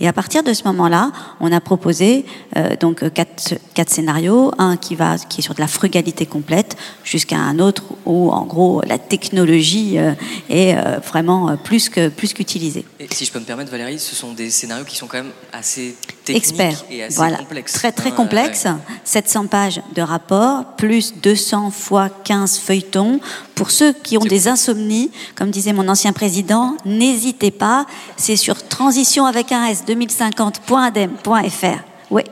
[0.00, 4.76] et à partir de ce moment-là, on a proposé euh, donc quatre, quatre, scénarios, un
[4.76, 8.82] qui va qui est sur de la frugalité complète, jusqu'à un autre où en gros
[8.86, 10.12] la technologie euh,
[10.50, 12.84] est euh, vraiment plus que plus qu'utilisée.
[13.10, 15.96] si je peux me permettre, Valérie, ce sont des scénarios qui sont quand même assez
[16.24, 17.72] techniques Experts, et assez voilà, complexes.
[17.72, 18.66] Très très Ouais, complexes.
[19.04, 23.20] 700 pages de rapport, plus 200 fois 15 feuilletons.
[23.56, 27.86] Pour ceux qui ont des insomnies, comme disait mon ancien président, n'hésitez pas.
[28.18, 31.82] C'est sur transition avec un S 2050.adem.fr.
[32.10, 32.22] Oui,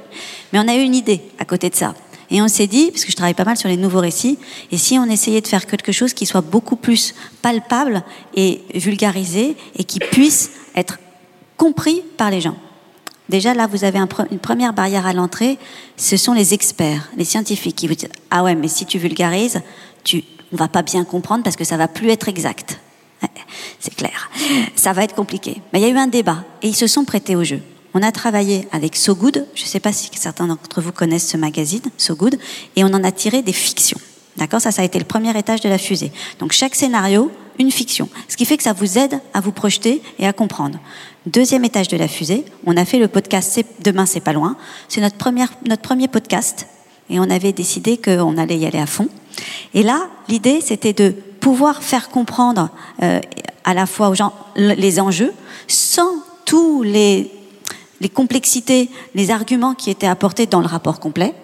[0.52, 1.94] mais on a eu une idée à côté de ça.
[2.30, 4.38] Et on s'est dit, parce que je travaille pas mal sur les nouveaux récits,
[4.70, 8.02] et si on essayait de faire quelque chose qui soit beaucoup plus palpable
[8.34, 10.98] et vulgarisé et qui puisse être
[11.56, 12.56] compris par les gens.
[13.30, 15.58] Déjà là, vous avez un une première barrière à l'entrée,
[15.96, 19.62] ce sont les experts, les scientifiques qui vous disent ah ouais, mais si tu vulgarises,
[20.02, 20.22] tu
[20.54, 22.78] on va pas bien comprendre parce que ça va plus être exact.
[23.80, 24.30] C'est clair.
[24.76, 25.60] Ça va être compliqué.
[25.72, 27.60] Mais il y a eu un débat et ils se sont prêtés au jeu.
[27.92, 29.46] On a travaillé avec So Good.
[29.54, 32.38] Je ne sais pas si certains d'entre vous connaissent ce magazine, So Good,
[32.76, 33.98] et on en a tiré des fictions.
[34.36, 34.60] D'accord?
[34.60, 36.12] Ça, ça a été le premier étage de la fusée.
[36.38, 38.08] Donc chaque scénario, une fiction.
[38.28, 40.78] Ce qui fait que ça vous aide à vous projeter et à comprendre.
[41.26, 44.56] Deuxième étage de la fusée, on a fait le podcast Demain, c'est pas loin.
[44.88, 45.16] C'est notre,
[45.66, 46.66] notre premier podcast
[47.10, 49.08] et on avait décidé qu'on allait y aller à fond.
[49.74, 52.70] Et là, l'idée, c'était de pouvoir faire comprendre
[53.02, 53.20] euh,
[53.64, 55.32] à la fois aux gens les enjeux
[55.68, 56.10] sans
[56.44, 57.30] tous les,
[58.00, 61.34] les complexités, les arguments qui étaient apportés dans le rapport complet.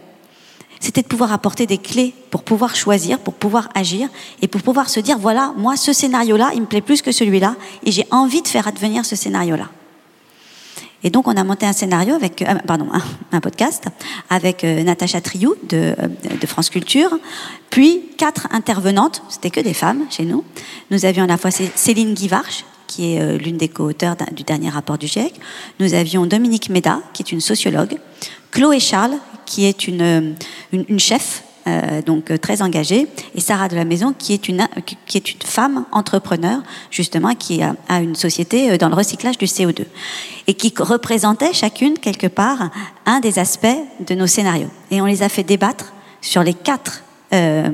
[0.79, 4.09] C'était de pouvoir apporter des clés pour pouvoir choisir, pour pouvoir agir
[4.41, 7.57] et pour pouvoir se dire voilà, moi, ce scénario-là, il me plaît plus que celui-là
[7.85, 9.69] et j'ai envie de faire advenir ce scénario-là.
[11.03, 12.89] Et donc, on a monté un scénario avec, euh, pardon,
[13.33, 13.85] un, podcast
[14.29, 17.11] avec euh, Natacha Triou de, euh, de, France Culture,
[17.71, 20.45] puis quatre intervenantes, c'était que des femmes chez nous.
[20.91, 24.69] Nous avions à la fois Céline Guivarch, qui est euh, l'une des co-auteurs du dernier
[24.69, 25.33] rapport du GIEC.
[25.79, 27.97] Nous avions Dominique Méda, qui est une sociologue,
[28.51, 30.35] Chloé Charles, qui est une,
[30.73, 34.67] une chef euh, donc euh, très engagée, et Sarah de la Maison, qui est une,
[35.07, 39.47] qui est une femme entrepreneur, justement, qui a, une société euh, dans le recyclage du
[39.47, 39.85] CO2,
[40.47, 42.71] et qui représentait chacune, quelque part,
[43.05, 43.67] un des aspects
[44.07, 44.71] de nos scénarios.
[44.91, 47.03] Et on les a fait débattre sur les quatre,
[47.35, 47.69] euh,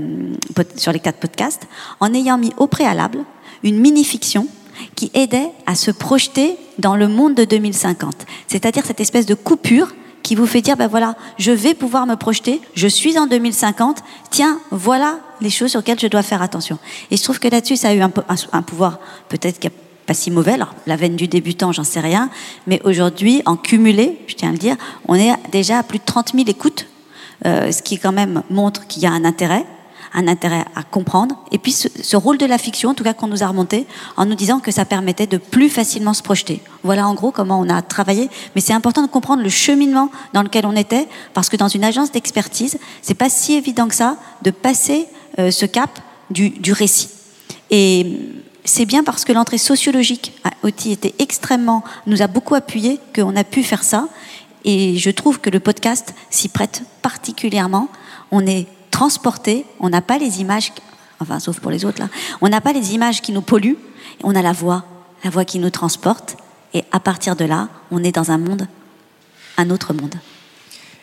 [0.77, 1.67] sur les quatre podcasts,
[2.01, 3.19] en ayant mis au préalable
[3.63, 4.49] une mini-fiction
[4.95, 9.95] qui aidait à se projeter dans le monde de 2050, c'est-à-dire cette espèce de coupure
[10.27, 14.03] qui vous fait dire, ben voilà, je vais pouvoir me projeter, je suis en 2050,
[14.29, 16.81] tiens, voilà les choses sur lesquelles je dois faire attention.
[17.13, 18.11] Et je trouve que là-dessus, ça a eu un,
[18.63, 19.61] pouvoir peut-être
[20.05, 20.55] pas si mauvais.
[20.55, 22.29] Alors, la veine du débutant, j'en sais rien.
[22.67, 24.75] Mais aujourd'hui, en cumulé, je tiens à le dire,
[25.07, 26.89] on est déjà à plus de 30 000 écoutes,
[27.45, 29.65] euh, ce qui quand même montre qu'il y a un intérêt
[30.17, 31.37] un intérêt à comprendre.
[31.53, 34.25] Et puis ce, rôle de la fiction, en tout cas qu'on nous a remonté, en
[34.25, 36.63] nous disant que ça permettait de plus facilement se projeter.
[36.83, 38.31] Voilà en gros comment on a travaillé.
[38.55, 41.85] Mais c'est important de comprendre le cheminement dans lequel on était, parce que dans une
[41.85, 45.07] agence d'expertise, c'est pas si évident que ça de passer
[45.39, 45.91] euh, ce cap
[46.31, 47.11] du, du récit.
[47.71, 48.19] Et
[48.65, 53.37] c'est bien parce que l'entrée sociologique a aussi été extrêmement, nous a beaucoup appuyé qu'on
[53.37, 54.09] a pu faire ça.
[54.65, 57.89] Et je trouve que le podcast s'y prête particulièrement.
[58.33, 60.73] On est transporté, on n'a pas les images,
[61.21, 62.09] enfin sauf pour les autres là,
[62.41, 63.77] on n'a pas les images qui nous polluent,
[64.25, 64.87] on a la voix,
[65.23, 66.39] la voix qui nous transporte.
[66.73, 68.67] Et à partir de là, on est dans un monde,
[69.59, 70.15] un autre monde.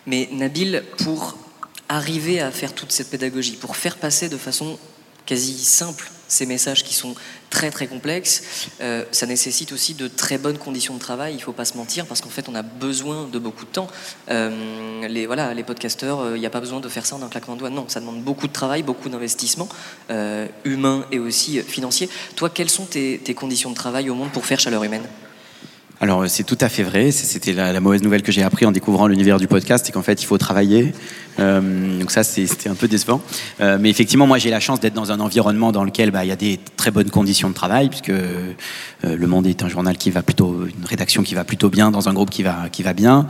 [0.07, 1.37] Mais Nabil, pour
[1.87, 4.79] arriver à faire toute cette pédagogie, pour faire passer de façon
[5.27, 7.15] quasi simple ces messages qui sont
[7.49, 11.41] très très complexes, euh, ça nécessite aussi de très bonnes conditions de travail, il ne
[11.41, 13.87] faut pas se mentir, parce qu'en fait on a besoin de beaucoup de temps.
[14.29, 17.21] Euh, les, voilà, les podcasteurs, euh, il n'y a pas besoin de faire ça en
[17.21, 19.69] un claquement de doigts, non, ça demande beaucoup de travail, beaucoup d'investissement,
[20.65, 22.09] humain et aussi financier.
[22.35, 25.07] Toi, quelles sont tes conditions de travail au monde pour faire chaleur humaine?
[26.01, 27.11] Alors c'est tout à fait vrai.
[27.11, 30.21] C'était la, mauvaise nouvelle que j'ai appris en découvrant l'univers du podcast, c'est qu'en fait
[30.21, 30.93] il faut travailler.
[31.39, 33.21] Euh, donc ça c'était un peu décevant.
[33.61, 36.27] Euh, mais effectivement moi j'ai la chance d'être dans un environnement dans lequel bah, il
[36.27, 38.53] y a des très bonnes conditions de travail puisque euh,
[39.03, 42.09] Le Monde est un journal qui va plutôt, une rédaction qui va plutôt bien dans
[42.09, 43.27] un groupe qui va qui va bien.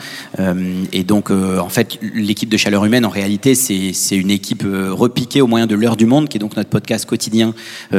[0.92, 5.48] et donc en fait l'équipe de Chaleur Humaine en réalité c'est une équipe repiquée au
[5.48, 7.54] moyen de l'heure du monde qui est donc notre podcast quotidien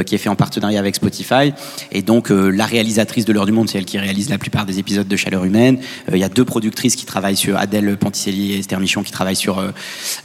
[0.06, 1.52] qui est fait en partenariat avec Spotify.
[1.92, 4.78] Et donc la réalisatrice de l'heure du monde c'est elle qui réalise la plupart des
[4.78, 5.78] épisodes de Chaleur Humaine.
[6.08, 9.12] Euh, il y a deux productrices qui travaillent sur Adèle Ponticelli et Esther Michon qui
[9.12, 9.70] travaillent sur euh,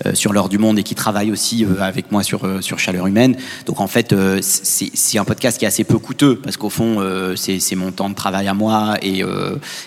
[0.05, 3.35] euh, sur l'heure du monde et qui travaillent aussi avec moi sur sur Chaleur Humaine.
[3.65, 6.97] Donc en fait, c'est un podcast qui est assez peu coûteux parce qu'au fond,
[7.35, 9.23] c'est mon temps de travail à moi et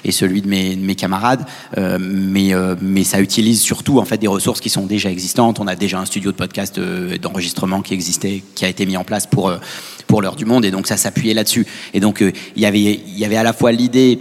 [0.04, 1.44] et celui de mes, mes camarades.
[1.76, 5.60] mais mais ça utilise surtout en fait des ressources qui sont déjà existantes.
[5.60, 9.04] On a déjà un studio de podcast d'enregistrement qui existait, qui a été mis en
[9.04, 9.52] place pour
[10.06, 11.66] pour l'heure du monde et donc ça s'appuyait là-dessus.
[11.94, 14.18] Et donc il y avait il y avait à la fois l'idée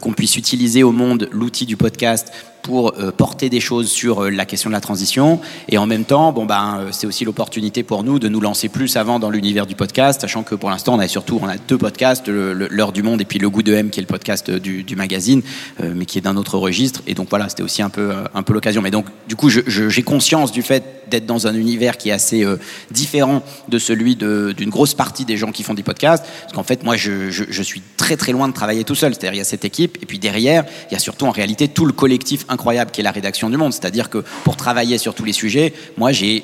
[0.00, 2.32] qu'on puisse utiliser au monde l'outil du podcast
[2.64, 5.38] pour euh, porter des choses sur euh, la question de la transition.
[5.68, 8.70] Et en même temps, bon ben, euh, c'est aussi l'opportunité pour nous de nous lancer
[8.70, 11.58] plus avant dans l'univers du podcast, sachant que pour l'instant, on a surtout on a
[11.58, 14.50] deux podcasts, l'heure du monde et puis le goût de M, qui est le podcast
[14.50, 15.42] du, du magazine,
[15.82, 17.02] mais qui est d'un autre registre.
[17.06, 18.80] Et donc voilà, c'était aussi un peu un peu l'occasion.
[18.80, 22.46] Mais donc du coup, j'ai conscience du fait d'être dans un univers qui est assez
[22.90, 26.82] différent de celui d'une grosse partie des gens qui font des podcasts, parce qu'en fait,
[26.82, 29.12] moi, je, je, je, suis très très loin de travailler tout seul.
[29.12, 31.68] C'est-à-dire, il y a cette équipe, et puis derrière, il y a surtout en réalité
[31.68, 33.72] tout le collectif incroyable qui est la rédaction du Monde.
[33.72, 36.42] C'est-à-dire que pour travailler sur tous les sujets, moi j'ai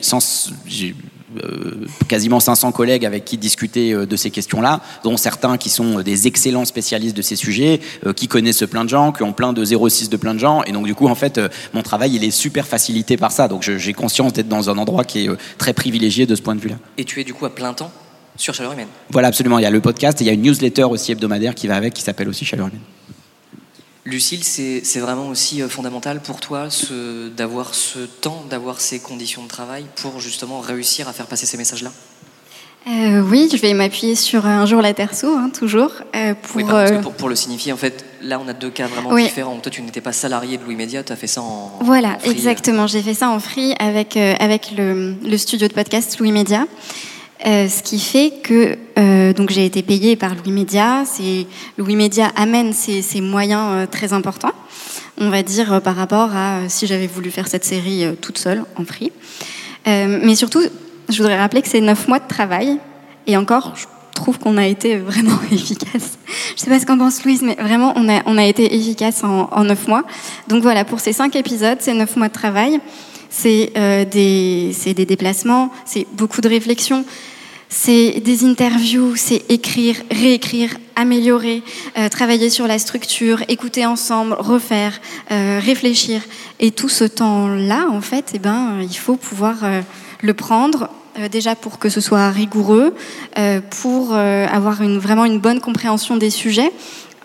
[1.45, 6.01] euh, quasiment 500 collègues avec qui discuter euh, de ces questions-là, dont certains qui sont
[6.01, 9.53] des excellents spécialistes de ces sujets, euh, qui connaissent plein de gens, qui ont plein
[9.53, 10.63] de 06 de plein de gens.
[10.65, 11.41] Et donc du coup, en fait,
[11.73, 13.49] mon travail, il est super facilité par ça.
[13.49, 16.61] Donc j'ai conscience d'être dans un endroit qui est très privilégié de ce point de
[16.61, 16.77] vue-là.
[16.99, 17.93] Et tu es du coup à plein temps
[18.37, 18.89] sur Chaleur Humaine?
[19.11, 19.59] Voilà, absolument.
[19.59, 21.77] Il y a le podcast et il y a une newsletter aussi hebdomadaire qui va
[21.77, 22.81] avec, qui s'appelle aussi Chaleur Humaine.
[24.07, 26.69] Lucille, c'est vraiment aussi euh, fondamental pour toi
[27.37, 31.59] d'avoir ce temps, d'avoir ces conditions de travail pour justement réussir à faire passer ces
[31.59, 31.93] messages-là?
[32.87, 35.93] Euh, oui, je vais m'appuyer sur un jour la Terre hein, toujours.
[36.17, 39.59] Euh, pour, pour, le signifier, en fait, là, on a deux cas vraiment différents.
[39.59, 41.79] Toi, tu n'étais pas salarié de Louis Média, tu as fait ça en.
[41.83, 42.87] Voilà, exactement.
[42.87, 46.65] J'ai fait ça en free avec, avec le, le, studio de podcast Louis Média.
[47.47, 51.05] Euh, ce qui fait que euh, donc j'ai été payée par Louis Média.
[51.79, 54.53] Louis Média amène ses, moyens euh, très importants,
[55.17, 58.85] on va dire par rapport à si j'avais voulu faire cette série toute seule en
[58.85, 59.11] prix.
[59.87, 60.63] mais surtout,
[61.09, 62.79] je voudrais rappeler que c'est neuf mois de travail
[63.27, 66.19] et encore, je trouve qu'on a été vraiment efficace.
[66.57, 69.25] Je sais pas ce qu'en pense Louise, mais vraiment on a on a été efficace
[69.25, 70.05] en neuf mois.
[70.49, 72.81] Donc voilà, pour ces cinq épisodes, c'est neuf mois de travail.
[73.31, 77.05] C'est euh, des, des déplacements, c'est beaucoup de réflexion,
[77.69, 81.63] c'est des interviews, c'est écrire, réécrire, améliorer,
[81.97, 86.21] euh, travailler sur la structure, écouter ensemble, refaire, euh, réfléchir.
[86.59, 89.59] Et tout ce temps-là, en fait, eh ben, il faut pouvoir
[90.21, 90.91] le prendre
[91.31, 92.95] déjà pour que ce soit rigoureux,
[93.81, 96.71] pour avoir vraiment une bonne compréhension des sujets.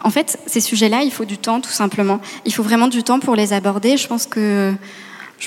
[0.04, 2.22] En fait, ces sujets-là, il faut du temps, tout simplement.
[2.46, 3.98] Il faut vraiment du temps pour les aborder.
[3.98, 4.74] Je pense que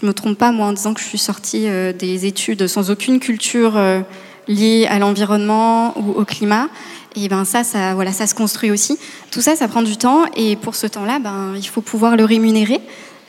[0.00, 2.90] je me trompe pas, moi, en disant que je suis sortie euh, des études sans
[2.90, 4.00] aucune culture euh,
[4.46, 6.68] liée à l'environnement ou au climat.
[7.16, 8.98] Et ben ça, ça, voilà, ça se construit aussi.
[9.30, 12.24] Tout ça, ça prend du temps, et pour ce temps-là, ben, il faut pouvoir le
[12.24, 12.80] rémunérer.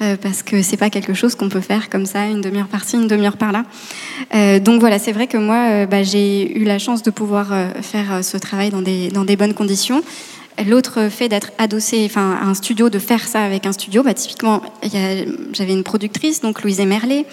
[0.01, 2.95] Euh, parce que c'est pas quelque chose qu'on peut faire comme ça, une demi-heure par-ci,
[2.95, 3.65] une demi-heure par-là.
[4.59, 7.47] donc voilà, c'est vrai que moi, bah, j'ai eu la chance de pouvoir
[7.81, 10.01] faire ce travail dans des, dans des bonnes conditions.
[10.65, 14.61] L'autre fait d'être adossé à un studio, de faire ça avec un studio, bah, typiquement,
[15.53, 17.25] j'avais une productrice, donc Louise Emerlet.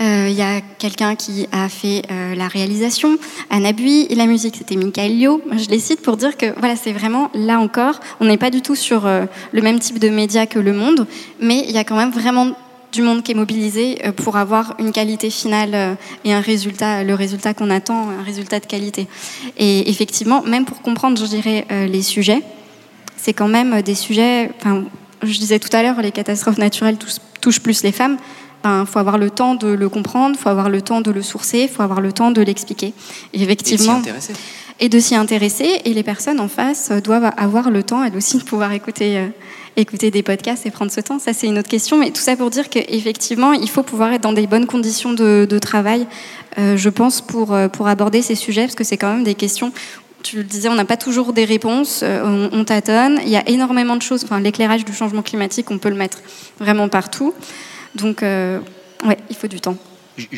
[0.00, 3.18] Euh, il y a quelqu'un qui a fait euh, la réalisation,
[3.50, 5.42] Anna Bui, et la musique, c'était Michael Yo.
[5.56, 8.62] Je les cite pour dire que voilà, c'est vraiment là encore, on n'est pas du
[8.62, 11.06] tout sur euh, le même type de média que le monde,
[11.40, 12.52] mais il y a quand même vraiment
[12.92, 17.54] du monde qui est mobilisé pour avoir une qualité finale et un résultat, le résultat
[17.54, 19.06] qu'on attend, un résultat de qualité.
[19.56, 22.42] Et effectivement, même pour comprendre, je dirais, les sujets,
[23.16, 24.84] c'est quand même des sujets, enfin,
[25.22, 26.96] je disais tout à l'heure, les catastrophes naturelles
[27.40, 28.16] touchent plus les femmes,
[28.64, 31.22] il faut avoir le temps de le comprendre, il faut avoir le temps de le
[31.22, 32.92] sourcer, il faut avoir le temps de l'expliquer.
[33.32, 34.00] Et effectivement.
[34.02, 34.10] Et
[34.86, 35.80] de s'y intéresser.
[35.84, 39.26] Et les personnes en face doivent avoir le temps, elles aussi, de pouvoir écouter, euh,
[39.76, 41.18] écouter des podcasts et prendre ce temps.
[41.18, 41.96] Ça, c'est une autre question.
[41.96, 45.58] Mais tout ça pour dire qu'effectivement, il faut pouvoir être dans des bonnes conditions de,
[45.58, 46.06] travail,
[46.58, 49.34] euh, je pense, pour, euh, pour aborder ces sujets, parce que c'est quand même des
[49.34, 49.72] questions
[50.24, 53.20] tu le disais, on n'a pas toujours des réponses, on, on, tâtonne.
[53.22, 54.24] Il y a énormément de choses.
[54.24, 56.18] Enfin, l'éclairage du changement climatique, on peut le mettre
[56.58, 57.32] vraiment partout.
[57.94, 58.58] Donc, euh,
[59.04, 59.76] ouais, il faut du temps.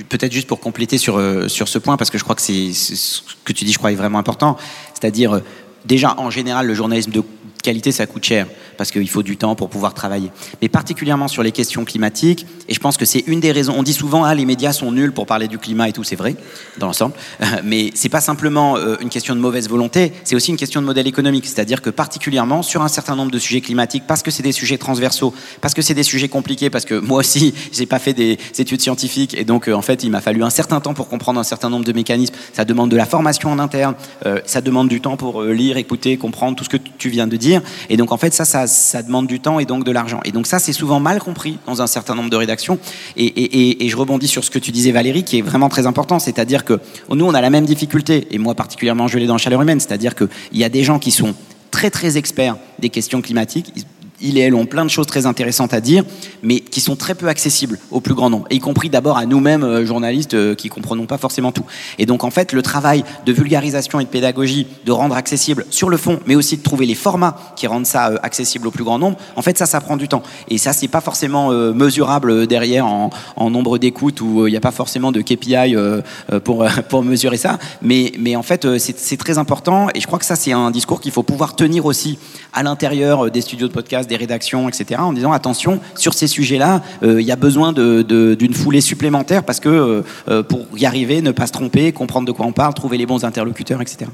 [0.09, 2.73] Peut-être juste pour compléter sur, euh, sur ce point, parce que je crois que c'est
[2.73, 4.57] ce que tu dis, je crois, est vraiment important.
[4.95, 5.41] C'est-à-dire, euh,
[5.85, 7.23] déjà, en général, le journalisme de
[7.63, 8.47] qualité, ça coûte cher
[8.77, 10.31] parce qu'il faut du temps pour pouvoir travailler.
[10.63, 13.75] Mais particulièrement sur les questions climatiques, et je pense que c'est une des raisons.
[13.77, 16.17] On dit souvent, ah, les médias sont nuls pour parler du climat et tout, c'est
[16.17, 16.35] vrai
[16.79, 17.15] dans l'ensemble,
[17.65, 20.87] mais c'est pas simplement euh, une question de mauvaise volonté, c'est aussi une question de
[20.87, 21.47] modèle économique.
[21.47, 24.79] C'est-à-dire que particulièrement sur un certain nombre de sujets climatiques, parce que c'est des sujets
[24.79, 28.39] transversaux, parce que c'est des sujets compliqués, parce que moi aussi, j'ai pas fait des
[28.59, 31.39] études scientifiques, et donc euh, en fait, il m'a fallu un certain temps pour comprendre
[31.39, 32.35] un certain nombre de mécanismes.
[32.55, 33.95] Ça demande de la formation en interne,
[34.25, 37.37] euh, ça demande du temps pour lire, écouter, comprendre tout ce que tu viens de
[37.37, 37.50] dire.
[37.89, 40.21] Et donc en fait, ça, ça, demande du temps et donc de l'argent.
[40.25, 42.79] Et donc ça, c'est souvent mal compris dans un certain nombre de rédactions.
[43.17, 45.87] Et, et, et, je rebondis sur ce que tu disais, Valérie, qui est vraiment très
[45.87, 46.19] important.
[46.19, 46.81] C'est-à-dire que
[47.11, 50.15] nous, on a la même difficulté, et moi particulièrement, je l'ai dans Chaleur Humaine, c'est-à-dire
[50.15, 51.35] qu'il y a des gens qui sont
[51.71, 53.73] très très experts des questions climatiques
[54.23, 56.05] et elles ont plein de choses très intéressantes à dire,
[56.43, 59.65] mais qui sont très peu accessibles au plus grand nombre, y compris d'abord à nous-mêmes,
[59.65, 61.65] euh, journalistes, euh, qui comprenons pas forcément tout.
[61.99, 65.89] Et donc, en fait, le travail de vulgarisation et de pédagogie, de rendre accessible sur
[65.89, 68.85] le fond, mais aussi de trouver les formats qui rendent ça euh, accessible au plus
[68.85, 70.23] grand nombre, en fait, ça, ça prend du temps.
[70.49, 73.11] Et ça, c'est pas forcément mesurable derrière en,
[73.51, 75.75] nombre d'écoutes ou il n'y a pas forcément de KPI
[76.45, 77.59] pour, pour mesurer ça.
[77.83, 81.01] Mais, mais en fait, c'est très important et je crois que ça, c'est un discours
[81.01, 82.19] qu'il faut pouvoir tenir aussi
[82.53, 86.83] à l'intérieur des studios de podcast, des rédactions, etc., en disant attention, sur ces sujets-là,
[87.03, 91.23] euh, il y a besoin d'une foulée supplémentaire parce que euh, euh, pour y arriver,
[91.23, 94.11] ne pas se tromper, comprendre de quoi on parle, trouver les bons interlocuteurs, etc.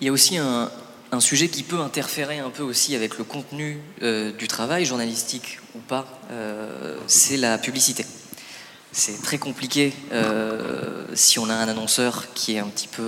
[0.00, 0.68] Il y a aussi un,
[1.12, 3.78] un sujet qui peut interférer un peu aussi avec le contenu
[4.38, 6.06] du travail, journalistique ou pas,
[7.06, 8.04] c'est la publicité.
[8.92, 9.92] C'est très compliqué
[11.14, 13.02] si on a un annonceur qui est un petit peu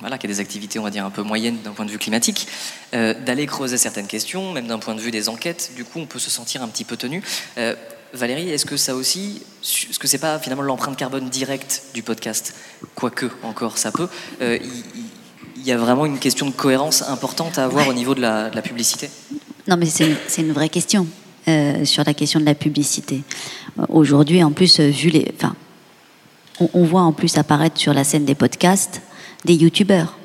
[0.00, 1.98] voilà, qui a des activités, on va dire, un peu moyennes d'un point de vue
[1.98, 2.46] climatique,
[2.94, 5.72] euh, d'aller creuser certaines questions, même d'un point de vue des enquêtes.
[5.74, 7.22] Du coup, on peut se sentir un petit peu tenu.
[7.58, 7.74] Euh,
[8.12, 12.54] Valérie, est-ce que ça aussi, est-ce que c'est pas finalement l'empreinte carbone directe du podcast?
[12.94, 14.08] Quoique, encore, ça peut.
[14.40, 14.58] Euh,
[15.56, 18.50] il y, a vraiment une question de cohérence importante à avoir au niveau de la,
[18.62, 19.10] publicité?
[19.66, 21.08] Non, mais c'est une, vraie question
[21.84, 23.22] sur la question de la publicité.
[23.88, 25.32] Aujourd'hui, en plus, vu les.
[25.36, 25.54] Enfin,
[26.60, 29.02] on, voit en plus apparaître sur la scène des podcasts
[29.44, 30.18] des youtubeurs.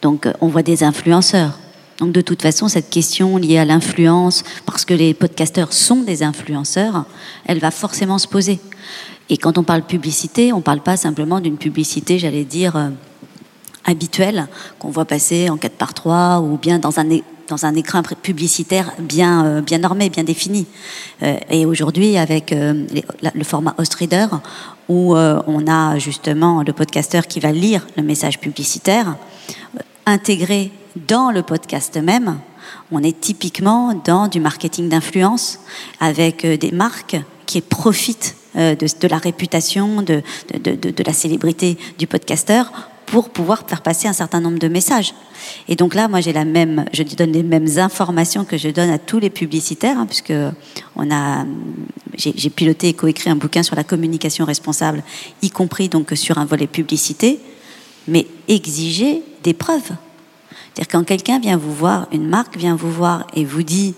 [0.00, 1.58] Donc euh, on voit des influenceurs.
[1.98, 6.22] Donc de toute façon, cette question liée à l'influence, parce que les podcasteurs sont des
[6.22, 7.04] influenceurs,
[7.46, 8.58] elle va forcément se poser.
[9.28, 12.88] Et quand on parle publicité, on ne parle pas simplement d'une publicité, j'allais dire, euh,
[13.84, 14.48] habituelle,
[14.78, 17.08] qu'on voit passer en 4 par 3 ou bien dans un,
[17.52, 20.66] dans un écran publicitaire bien, euh, bien normé, bien défini.
[21.50, 24.26] et aujourd'hui, avec le format Host Reader,
[24.88, 29.16] où euh, on a justement le podcasteur qui va lire le message publicitaire,
[29.76, 30.70] euh, intégré
[31.08, 32.38] dans le podcast même.
[32.90, 35.60] On est typiquement dans du marketing d'influence
[36.00, 40.22] avec euh, des marques qui profitent de, la réputation, de,
[40.62, 42.70] de, la célébrité du podcasteur
[43.12, 45.12] pour pouvoir faire passer un certain nombre de messages.
[45.68, 48.88] Et donc là, moi, j'ai la même, je donne les mêmes informations que je donne
[48.88, 51.44] à tous les publicitaires, hein, puisque a,
[52.16, 55.02] j'ai piloté et coécrit un bouquin sur la communication responsable,
[55.42, 57.38] y compris donc sur un volet publicité,
[58.08, 59.90] mais exiger des preuves.
[60.72, 63.94] C'est-à-dire quand quelqu'un vient vous voir, une marque vient vous voir et vous dit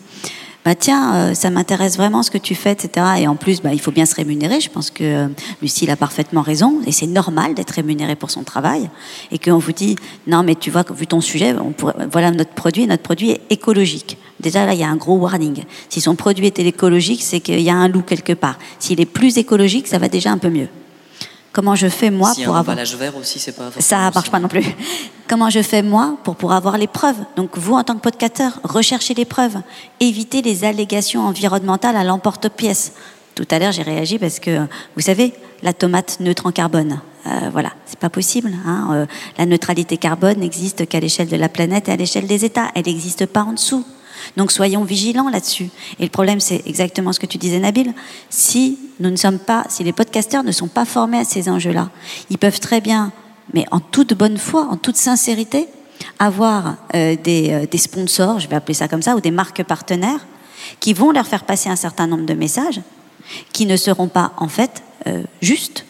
[0.64, 3.06] bah tiens, euh, ça m'intéresse vraiment ce que tu fais, etc.
[3.18, 4.60] Et en plus, bah, il faut bien se rémunérer.
[4.60, 5.28] Je pense que euh,
[5.60, 6.80] Lucille a parfaitement raison.
[6.86, 8.88] Et c'est normal d'être rémunéré pour son travail.
[9.30, 9.96] Et qu'on vous dit,
[10.26, 13.42] non, mais tu vois, vu ton sujet, on pourrait, voilà notre produit, notre produit est
[13.50, 14.16] écologique.
[14.40, 15.64] Déjà, là, il y a un gros warning.
[15.90, 18.58] Si son produit est écologique, c'est qu'il y a un loup quelque part.
[18.78, 20.68] S'il est plus écologique, ça va déjà un peu mieux.
[21.54, 23.70] Comment je fais moi si pour un avoir vert aussi, c'est pas.
[23.78, 24.64] ça marche pas non plus.
[25.28, 27.16] Comment je fais moi pour pouvoir avoir les preuves?
[27.36, 29.58] Donc vous, en tant que podcasteur, recherchez les preuves.
[30.00, 32.94] Évitez les allégations environnementales à l'emporte-pièce.
[33.36, 35.32] Tout à l'heure, j'ai réagi parce que, vous savez,
[35.62, 37.00] la tomate neutre en carbone.
[37.28, 38.50] Euh, voilà, c'est pas possible.
[38.66, 38.88] Hein.
[38.90, 39.06] Euh,
[39.38, 42.72] la neutralité carbone n'existe qu'à l'échelle de la planète et à l'échelle des États.
[42.74, 43.84] Elle n'existe pas en dessous.
[44.36, 45.70] Donc soyons vigilants là-dessus.
[45.98, 47.92] Et le problème, c'est exactement ce que tu disais, Nabil.
[48.30, 51.90] Si nous ne sommes pas, si les podcasteurs ne sont pas formés à ces enjeux-là,
[52.30, 53.12] ils peuvent très bien,
[53.52, 55.68] mais en toute bonne foi, en toute sincérité,
[56.18, 59.62] avoir euh, des, euh, des sponsors, je vais appeler ça comme ça, ou des marques
[59.64, 60.26] partenaires,
[60.80, 62.80] qui vont leur faire passer un certain nombre de messages,
[63.52, 65.84] qui ne seront pas en fait euh, justes,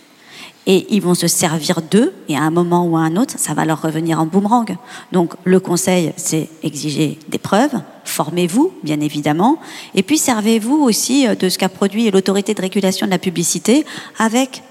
[0.66, 3.52] et ils vont se servir d'eux, et à un moment ou à un autre, ça
[3.54, 4.76] va leur revenir en boomerang.
[5.12, 9.58] Donc le conseil, c'est exiger des preuves, formez-vous, bien évidemment,
[9.94, 13.84] et puis servez-vous aussi euh, de ce qu'a produit l'autorité de régulation de la publicité
[14.18, 14.62] avec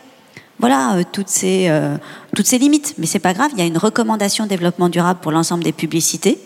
[0.60, 1.98] voilà euh, toutes ces euh,
[2.36, 2.96] toutes ces limites.
[2.98, 6.40] Mais c'est pas grave, il y a une recommandation développement durable pour l'ensemble des publicités,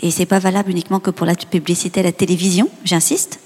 [0.00, 3.40] et c'est pas valable uniquement que pour la publicité à la télévision, j'insiste.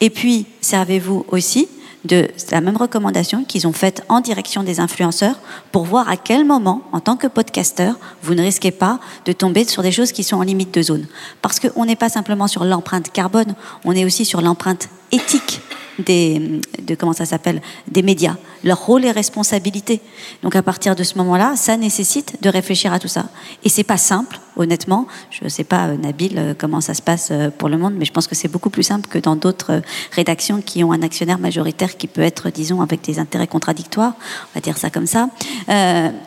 [0.00, 1.68] Et puis servez-vous aussi
[2.08, 5.36] de la même recommandation qu'ils ont faite en direction des influenceurs
[5.70, 9.64] pour voir à quel moment, en tant que podcasteur, vous ne risquez pas de tomber
[9.64, 11.06] sur des choses qui sont en limite de zone.
[11.42, 13.54] Parce qu'on n'est pas simplement sur l'empreinte carbone,
[13.84, 15.60] on est aussi sur l'empreinte éthique
[15.98, 20.00] des, de comment ça s'appelle, des médias, leur rôle et responsabilité.
[20.42, 23.26] Donc à partir de ce moment-là, ça nécessite de réfléchir à tout ça.
[23.64, 25.06] Et c'est pas simple, honnêtement.
[25.30, 27.94] Je ne sais pas, euh, Nabil, euh, comment ça se passe euh, pour le monde,
[27.96, 29.82] mais je pense que c'est beaucoup plus simple que dans d'autres
[30.12, 34.14] rédactions qui ont un actionnaire majoritaire qui peut être, disons, avec des intérêts contradictoires.
[34.18, 35.28] On va dire ça comme ça.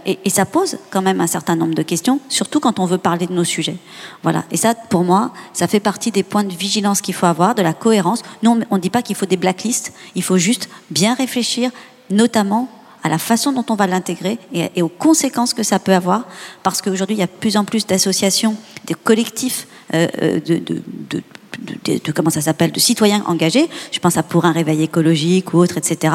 [0.06, 3.28] Et, ça pose quand même un certain nombre de questions, surtout quand on veut parler
[3.28, 3.76] de nos sujets.
[4.24, 4.46] Voilà.
[4.50, 7.62] Et ça, pour moi, ça fait partie des points de vigilance qu'il faut avoir, de
[7.62, 8.24] la cohérence.
[8.44, 9.94] Nous, on ne dit pas qu'il faut des blacklists.
[10.16, 11.72] Il faut juste bien réfléchir,
[12.12, 12.70] notamment
[13.04, 16.26] à la façon dont on va l'intégrer et, aux conséquences que ça peut avoir,
[16.64, 18.56] parce qu'aujourd'hui, il y a plus en plus d'associations,
[18.86, 23.70] des collectifs euh, euh, de, comment ça s'appelle, de citoyens engagés.
[23.92, 26.14] Je pense à pour un réveil écologique ou autre, etc.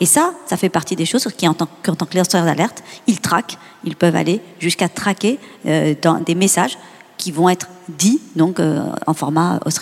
[0.00, 3.58] Et ça, ça fait partie des choses qui, en tant, que lanceurs d'alerte, ils traquent,
[3.84, 5.94] ils peuvent aller jusqu'à traquer euh,
[6.24, 6.78] des messages
[7.16, 9.80] qui vont être dits donc en format host.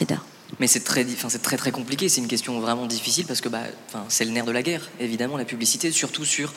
[0.59, 2.09] Mais c'est très, c'est compliqué.
[2.09, 3.65] C'est une question vraiment difficile parce que bah,
[4.09, 6.53] c'est le nerf de la guerre, évidemment, la publicité, surtout sur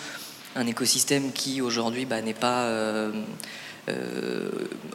[0.55, 3.11] un écosystème qui aujourd'hui bah, n'est pas euh,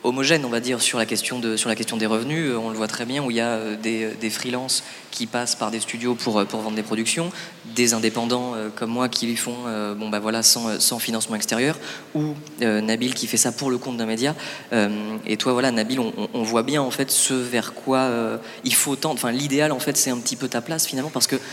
[0.02, 2.52] homogène, on va dire, sur la question de sur la question des revenus.
[2.56, 5.54] On le voit très bien où il y a euh, des, des freelances qui passent
[5.54, 7.30] par des studios pour euh, pour vendre des productions,
[7.74, 11.36] des indépendants euh, comme moi qui lui font euh, bon bah voilà sans sans financement
[11.36, 11.76] extérieur,
[12.14, 14.34] ou euh, Nabil qui fait ça pour le compte d'un média.
[14.72, 14.88] Euh,
[15.26, 18.74] et toi voilà Nabil, on, on- voit bien en fait ce vers quoi euh, il
[18.74, 19.14] faut tendre.
[19.14, 21.36] Enfin l'idéal en fait c'est un petit peu ta place finalement parce que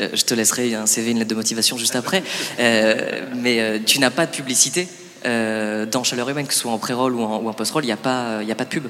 [0.00, 2.24] Euh, je te laisserai un CV, une lettre de motivation juste après.
[2.58, 6.72] Euh, mais euh, tu n'as pas de publicité euh, dans Chaleur Humaine, que ce soit
[6.72, 8.86] en pré-roll ou en, post-roll, il n'y a, pas- y a pas de pub.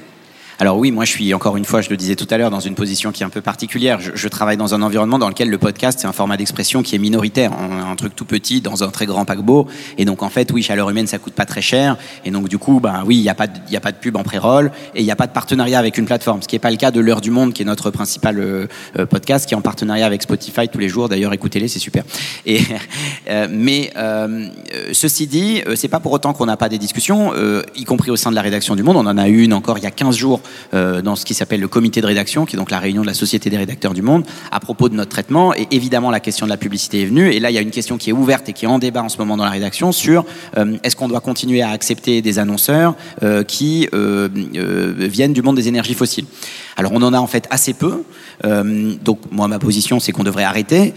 [0.57, 2.61] Alors oui, moi je suis encore une fois, je le disais tout à l'heure, dans
[2.61, 3.99] une position qui est un peu particulière.
[3.99, 6.95] Je, je travaille dans un environnement dans lequel le podcast c'est un format d'expression qui
[6.95, 9.67] est minoritaire, un, truc tout petit dans un très grand paquebot.
[9.97, 11.97] Et donc en fait, oui, chaleur humaine ça coûte pas très cher.
[12.23, 13.97] Et donc du coup, ben oui, il y a pas, de- y a pas de
[13.97, 16.55] pub en pré-roll et il n'y a pas de partenariat avec une plateforme, ce qui
[16.55, 19.47] est pas le cas de l'heure du monde, qui est notre principal euh, euh, podcast,
[19.47, 21.09] qui est en partenariat avec Spotify tous les jours.
[21.09, 22.03] D'ailleurs, écoutez-les, c'est super.
[22.45, 22.61] Et
[23.29, 24.47] euh, mais euh,
[24.93, 27.33] ceci dit, c'est pas pour autant qu'on n'a pas des discussions,
[27.75, 28.95] y compris au sein de la rédaction du Monde.
[28.97, 30.39] On en a eu une encore il y a 15 jours
[30.73, 33.07] euh, dans ce qui s'appelle le comité de rédaction, qui est donc la réunion de
[33.07, 35.53] la Société des rédacteurs du Monde, à propos de notre traitement.
[35.53, 37.31] Et évidemment, la question de la publicité est venue.
[37.31, 39.03] Et là, il y a une question qui est ouverte et qui est en débat
[39.03, 40.25] en ce moment dans la rédaction sur
[40.57, 45.67] euh, est-ce qu'on doit continuer à accepter des annonceurs euh, qui viennent du monde des
[45.67, 46.25] énergies fossiles.
[46.77, 48.03] Alors, on en a en fait assez peu.
[48.43, 50.93] Donc, moi, ma position, c'est qu'on devrait arrêter.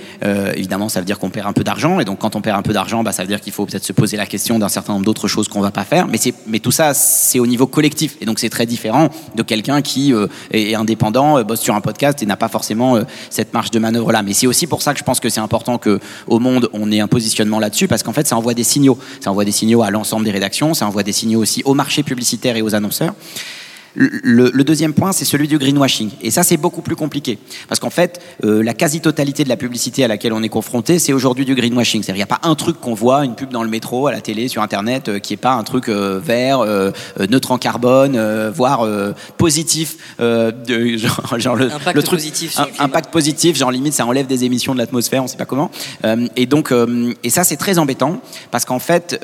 [0.55, 2.01] Évidemment, ça veut dire qu'on perd un peu d'argent.
[2.01, 3.85] Et donc, quand on perd un peu d'argent, bah, ça veut dire qu'il faut peut-être
[3.85, 6.07] se poser la question d'un certain nombre d'autres choses qu'on va pas faire.
[6.47, 8.17] Mais tout ça, c'est au niveau collectif.
[8.21, 9.09] Et donc, c'est très différent
[9.39, 12.97] de quelqu'un qui euh, est indépendant, euh, bosse sur un podcast et n'a pas forcément
[12.97, 14.23] euh, cette marge de manœuvre là.
[14.23, 16.91] Mais c'est aussi pour ça que je pense que c'est important que au monde on
[16.93, 18.99] ait un positionnement là-dessus parce qu'en fait ça envoie des signaux.
[19.21, 22.03] Ça envoie des signaux à l'ensemble des rédactions, ça envoie des signaux aussi au marché
[22.03, 23.15] publicitaire et aux annonceurs.
[24.01, 26.11] Le, le deuxième point, c'est celui du greenwashing.
[26.23, 27.37] Et ça, c'est beaucoup plus compliqué.
[27.69, 31.13] Parce qu'en fait, euh, la quasi-totalité de la publicité à laquelle on est confronté, c'est
[31.13, 32.03] aujourd'hui du greenwashing.
[32.05, 34.13] C'est-à-dire, il n'y a pas un truc qu'on voit, une pub dans le métro, à
[34.13, 37.51] la télé, sur Internet, euh, qui n'est pas un truc euh, vert, euh, euh, neutre
[37.51, 38.17] en carbone,
[38.55, 38.87] voire
[39.37, 39.97] positif.
[40.21, 43.95] de, genre, genre le, Impact le truc, positif sur un- le impact positif, genre limite,
[43.95, 45.71] ça enlève des émissions de l'atmosphère, on ne sait pas comment.
[46.37, 46.73] Et donc,
[47.25, 48.21] et ça, c'est très embêtant,
[48.51, 49.21] parce qu'en fait,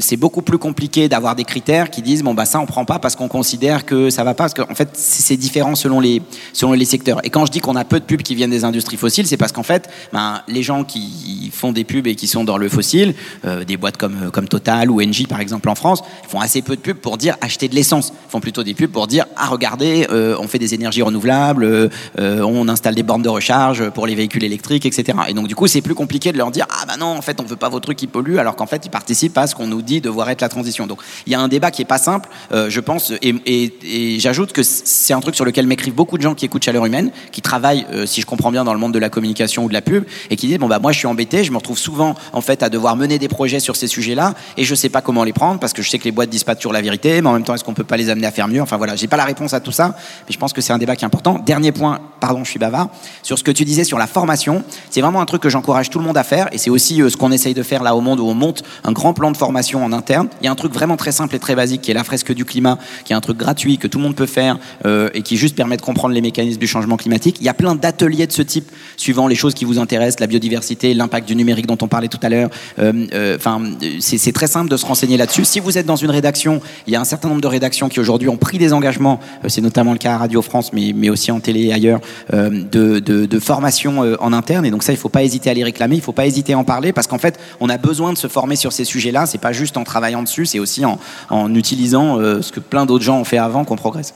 [0.00, 2.98] c'est beaucoup plus compliqué d'avoir des critères qui disent, bon, bah ça, on prend pas
[2.98, 6.22] parce qu'on considère que ça va pas Parce qu'en fait, c'est différent selon les,
[6.52, 7.24] selon les secteurs.
[7.24, 9.36] Et quand je dis qu'on a peu de pubs qui viennent des industries fossiles, c'est
[9.36, 12.68] parce qu'en fait, ben, les gens qui font des pubs et qui sont dans le
[12.68, 16.62] fossile, euh, des boîtes comme, comme Total ou Engie par exemple en France, font assez
[16.62, 18.12] peu de pubs pour dire acheter de l'essence.
[18.28, 21.88] Font plutôt des pubs pour dire ah regardez, euh, on fait des énergies renouvelables, euh,
[22.18, 25.18] on installe des bornes de recharge pour les véhicules électriques, etc.
[25.28, 27.40] Et donc du coup, c'est plus compliqué de leur dire ah ben non, en fait,
[27.40, 29.66] on veut pas vos trucs qui polluent, alors qu'en fait, ils participent à ce qu'on
[29.66, 30.86] nous dit devoir être la transition.
[30.86, 34.52] Donc il y a un débat qui est pas simple, je pense, et, et j'ajoute
[34.52, 37.42] que c'est un truc sur lequel m'écrivent beaucoup de gens qui écoutent Chaleur Humaine, qui
[37.42, 40.04] travaillent, si je comprends bien, dans le monde de la communication ou de la pub,
[40.30, 42.62] et qui disent bon bah moi je suis embêté, je me retrouve souvent en fait
[42.62, 45.60] à devoir mener des projets sur ces sujets-là, et je sais pas comment les prendre
[45.60, 47.44] parce que je sais que les boîtes disent pas toujours la vérité, mais en même
[47.44, 48.62] temps est-ce qu'on peut pas les amener à faire mieux?
[48.62, 50.78] Enfin voilà, j'ai pas la réponse à tout ça, mais je pense que c'est un
[50.78, 51.38] débat qui est important.
[51.38, 52.88] Dernier point, pardon, je suis bavard,
[53.22, 55.98] sur ce que tu disais sur la formation, c'est vraiment un truc que j'encourage tout
[55.98, 58.00] le monde à faire, et c'est aussi euh, ce qu'on essaye de faire là au
[58.00, 60.28] monde où on monte un grand plan de formation en interne.
[60.40, 62.32] Il y a un truc vraiment très simple et très basique qui est la fresque
[62.32, 65.22] du climat, qui est un truc gratuit que tout le monde peut faire euh, et
[65.22, 67.36] qui juste permet de comprendre les mécanismes du changement climatique.
[67.40, 70.26] Il y a plein d'ateliers de ce type suivant les choses qui vous intéressent, la
[70.26, 72.50] biodiversité, l'impact du numérique dont on parlait tout à l'heure.
[72.78, 73.60] Euh, enfin,
[74.00, 75.44] c'est très simple de se renseigner là-dessus.
[75.44, 78.00] Si vous êtes dans une rédaction, il y a un certain nombre de rédactions qui
[78.00, 81.10] aujourd'hui ont pris des engagements, euh, c'est notamment le cas à Radio France, mais, mais
[81.10, 82.00] aussi en télé et ailleurs,
[82.32, 84.64] euh, de, formation euh, en interne.
[84.64, 86.26] Et donc ça, il ne faut pas hésiter à les réclamer, il ne faut pas
[86.26, 88.84] hésiter à en parler, parce qu'en fait, on a besoin de se former sur ces
[88.84, 89.26] sujets-là.
[89.26, 93.18] C'est pas juste en travaillant dessus, c'est aussi en utilisant ce que plein d'autres gens
[93.18, 94.14] ont fait avant qu'on progresse.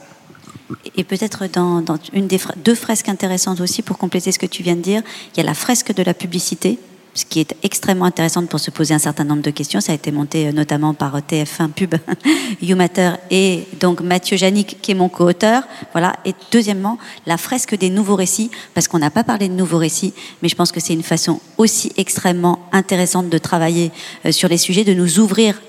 [0.95, 4.63] Et peut-être dans, dans, une des deux fresques intéressantes aussi pour compléter ce que tu
[4.63, 5.01] viens de dire,
[5.33, 6.79] il y a la fresque de la publicité
[7.17, 9.81] ce qui est extrêmement intéressant pour se poser un certain nombre de questions.
[9.81, 11.95] Ça a été monté euh, notamment par euh, TF1 Pub,
[12.61, 15.63] YouMatter et donc Mathieu Janik, qui est mon co-auteur.
[15.93, 16.15] Voilà.
[16.25, 20.13] Et deuxièmement, la fresque des nouveaux récits, parce qu'on n'a pas parlé de nouveaux récits,
[20.41, 23.91] mais je pense que c'est une façon aussi extrêmement intéressante de travailler
[24.25, 25.59] euh, sur les sujets, de nous ouvrir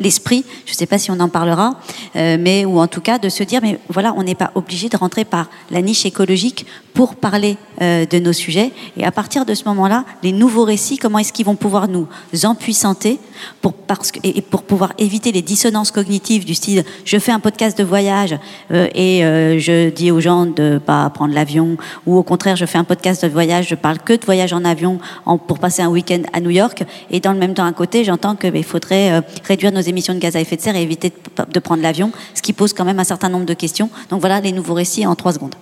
[0.00, 0.44] l'esprit.
[0.64, 1.78] Je ne sais pas si on en parlera,
[2.16, 4.96] mais ou en tout cas de se dire, mais voilà, on n'est pas obligé de
[4.96, 8.72] rentrer par la niche écologique pour parler de nos sujets.
[8.96, 12.06] Et à partir de ce moment-là, les nouveaux récits comment est-ce qu'ils vont pouvoir nous
[12.44, 13.18] empuissanter
[13.60, 13.74] pour,
[14.22, 18.36] et pour pouvoir éviter les dissonances cognitives du style je fais un podcast de voyage
[18.70, 22.66] euh, et euh, je dis aux gens de pas prendre l'avion ou au contraire je
[22.66, 24.98] fais un podcast de voyage, je parle que de voyage en avion
[25.46, 28.36] pour passer un week-end à New York et dans le même temps à côté j'entends
[28.36, 31.12] qu'il faudrait euh, réduire nos émissions de gaz à effet de serre et éviter
[31.52, 33.90] de, prendre l'avion, ce qui pose quand même un certain nombre de questions.
[34.10, 35.54] Donc voilà les nouveaux récits en trois secondes.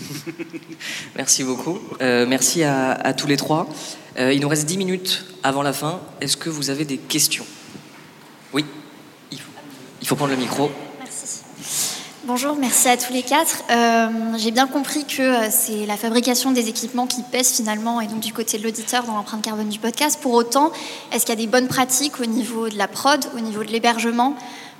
[1.16, 1.78] merci beaucoup.
[2.00, 3.66] Merci à, tous les trois.
[4.18, 6.00] Euh, il nous reste 10 minutes avant la fin.
[6.20, 7.44] Est-ce que vous avez des questions?
[8.52, 8.64] Oui,
[9.30, 10.70] il faut, prendre le micro.
[11.00, 11.42] Merci.
[12.24, 13.64] Bonjour, merci à tous les quatre.
[13.70, 14.08] Euh,
[14.38, 18.20] J'ai bien compris que euh, c'est la fabrication des équipements qui pèse finalement, et donc
[18.20, 20.18] du côté de l'auditeur dans l'empreinte carbone du podcast.
[20.22, 20.72] Pour autant,
[21.12, 23.70] est-ce qu'il y a des bonnes pratiques au niveau de la prod, au niveau de
[23.70, 24.34] l'hébergement?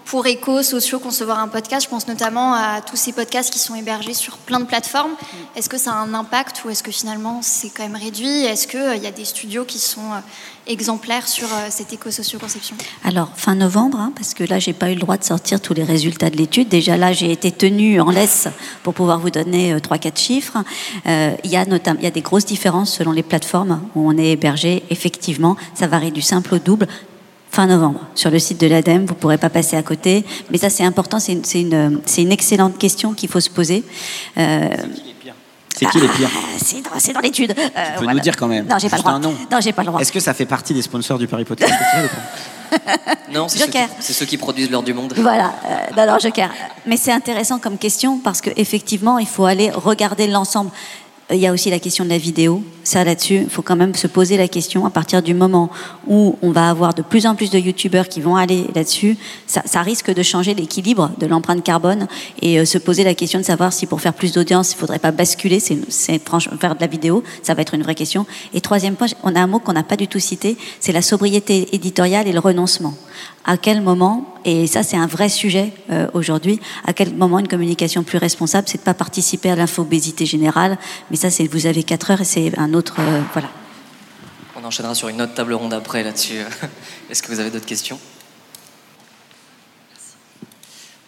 [0.07, 1.85] Pour éco, sociaux, concevoir un podcast.
[1.85, 5.13] Je pense notamment à tous ces podcasts qui sont hébergés sur plein de plateformes.
[5.57, 8.45] Est-ce que ça a un impact ou est-ce que finalement c'est quand même réduit?
[8.45, 10.21] Est-ce qu'il il y a des studios qui sont euh,
[10.67, 14.95] exemplaires sur euh, cette éco-socio-conception Alors, fin novembre, hein, parce que là, j'ai pas eu
[14.95, 16.69] le droit de sortir tous les résultats de l'étude.
[16.69, 18.49] Déjà là, j'ai été tenue en laisse
[18.83, 20.59] pour pouvoir vous donner euh, trois, quatre chiffres.
[21.07, 24.09] Euh, il, y a notamment, il y a des grosses différences selon les plateformes où
[24.09, 24.85] on est hébergé.
[24.91, 26.87] Effectivement, ça varie du simple au double
[27.57, 29.07] fin novembre sur le site de l'ADEME.
[29.07, 30.27] Vous ne pourrez pas passer à côté.
[30.51, 31.19] Mais ça, c'est important.
[31.19, 33.83] C'est une, une, une, excellente question qu'il faut se poser.
[34.37, 34.69] Euh,
[35.75, 37.53] c'est qui les pires ah, C'est dans, l'étude.
[37.53, 38.15] Euh, tu peux voilà.
[38.15, 38.67] nous dire quand même.
[38.67, 39.19] Non, j'ai pas, le droit.
[39.19, 40.01] Non, j'ai pas le droit.
[40.01, 41.73] Est-ce que ça fait partie des sponsors du Paris Podcast
[43.33, 45.15] Non, c'est ceux, ceux, qui produisent l'heure du monde.
[45.17, 46.51] Voilà, euh, non, non, Joker.
[46.87, 50.71] Mais c'est intéressant comme question parce qu'effectivement, il faut aller regarder l'ensemble.
[51.33, 52.62] Il y a aussi la question de la vidéo.
[52.85, 54.87] Ça, là-dessus, il faut quand même se poser la question.
[54.87, 55.70] À partir du moment
[56.07, 59.16] où on va avoir de plus en plus de youtubeurs qui vont aller là-dessus,
[59.49, 62.07] ça, risque de changer l'équilibre de l'empreinte carbone
[62.43, 64.81] et euh, se poser la question de savoir si pour faire plus d'audience, il ne
[64.81, 65.79] faudrait pas basculer, c'est
[66.61, 67.24] faire de la vidéo.
[67.43, 68.24] Ça va être une vraie question.
[68.55, 71.03] Et troisième point, on a un mot qu'on n'a pas du tout cité, c'est la
[71.03, 72.95] sobriété éditoriale et le renoncement.
[73.49, 77.47] À quel moment, et ça c'est un vrai sujet euh, aujourd'hui, à quel moment une
[77.47, 80.78] communication plus responsable, c'est de pas participer à l'infobésité générale,
[81.11, 83.49] mais ça c'est vous avez quatre heures et c'est un autre euh, voilà.
[84.57, 86.40] On enchaînera sur une autre table ronde après là-dessus.
[87.11, 88.01] Est-ce que vous avez d'autres questions?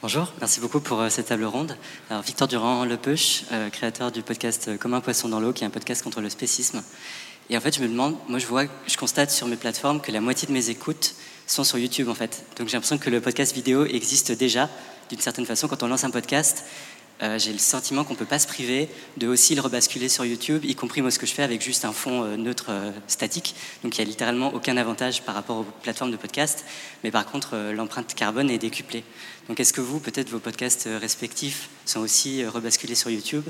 [0.01, 1.76] Bonjour, merci beaucoup pour euh, cette table ronde.
[2.09, 5.66] Alors, Victor Durand Lepeuch, euh, créateur du podcast Comme un poisson dans l'eau, qui est
[5.66, 6.84] un podcast contre le spécisme.
[7.51, 10.12] Et en fait, je me demande, moi je vois, je constate sur mes plateformes que
[10.12, 11.16] la moitié de mes écoutes
[11.49, 12.45] sont sur YouTube en fait.
[12.57, 14.69] Donc j'ai l'impression que le podcast vidéo existe déjà
[15.11, 15.67] d'une certaine façon.
[15.67, 16.65] Quand on lance un podcast,
[17.21, 20.25] euh, j'ai le sentiment qu'on ne peut pas se priver de aussi le rebasculer sur
[20.25, 22.93] YouTube, y compris moi ce que je fais avec juste un fond euh, neutre euh,
[23.09, 23.57] statique.
[23.83, 26.65] Donc il n'y a littéralement aucun avantage par rapport aux plateformes de podcast,
[27.03, 29.03] mais par contre l'empreinte carbone est décuplée.
[29.49, 33.45] Donc est-ce que vous, peut-être vos podcasts respectifs, sont aussi rebasculés sur YouTube?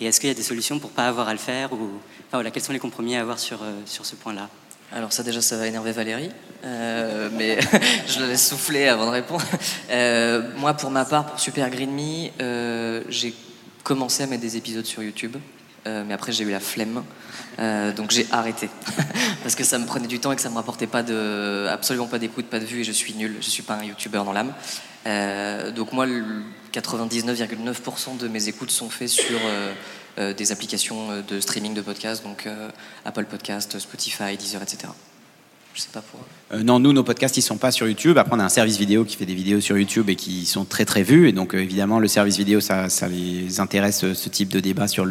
[0.00, 1.90] Et est-ce qu'il y a des solutions pour ne pas avoir à le faire ou,
[2.32, 4.48] voilà, Quels sont les compromis à avoir sur, sur ce point-là?
[4.92, 6.30] Alors ça déjà ça va énerver Valérie,
[6.64, 7.58] mais
[8.06, 9.44] je la laisse souffler avant de répondre.
[10.56, 13.34] moi pour ma part, pour Super Green Me, j'ai
[13.84, 15.36] commencé à mettre des épisodes sur YouTube,
[15.86, 17.02] mais après j'ai eu la flemme,
[17.96, 18.68] donc j'ai arrêté
[19.42, 22.06] parce que ça me prenait du temps et que ça me rapportait pas de, absolument
[22.06, 24.32] pas d'écoute, pas de vue et je suis nul, je suis pas un YouTuber dans
[24.32, 24.52] l'âme.
[25.74, 26.06] donc moi
[26.72, 29.72] 99,9% de mes écoutes sont faits sur euh,
[30.18, 32.70] des applications euh, de streaming de podcasts, donc euh,
[33.04, 34.88] Apple Podcast, Spotify, Deezer, etc.
[35.74, 36.02] Je sais pas.
[36.52, 38.18] Euh, non, nous, nos podcasts, ils sont pas sur YouTube.
[38.18, 40.64] Après, on a un service vidéo qui fait des vidéos sur YouTube et qui sont
[40.64, 41.28] très très vus.
[41.28, 44.58] Et donc, euh, évidemment, le service vidéo, ça, ça les intéresse euh, ce type de
[44.58, 45.06] débat sur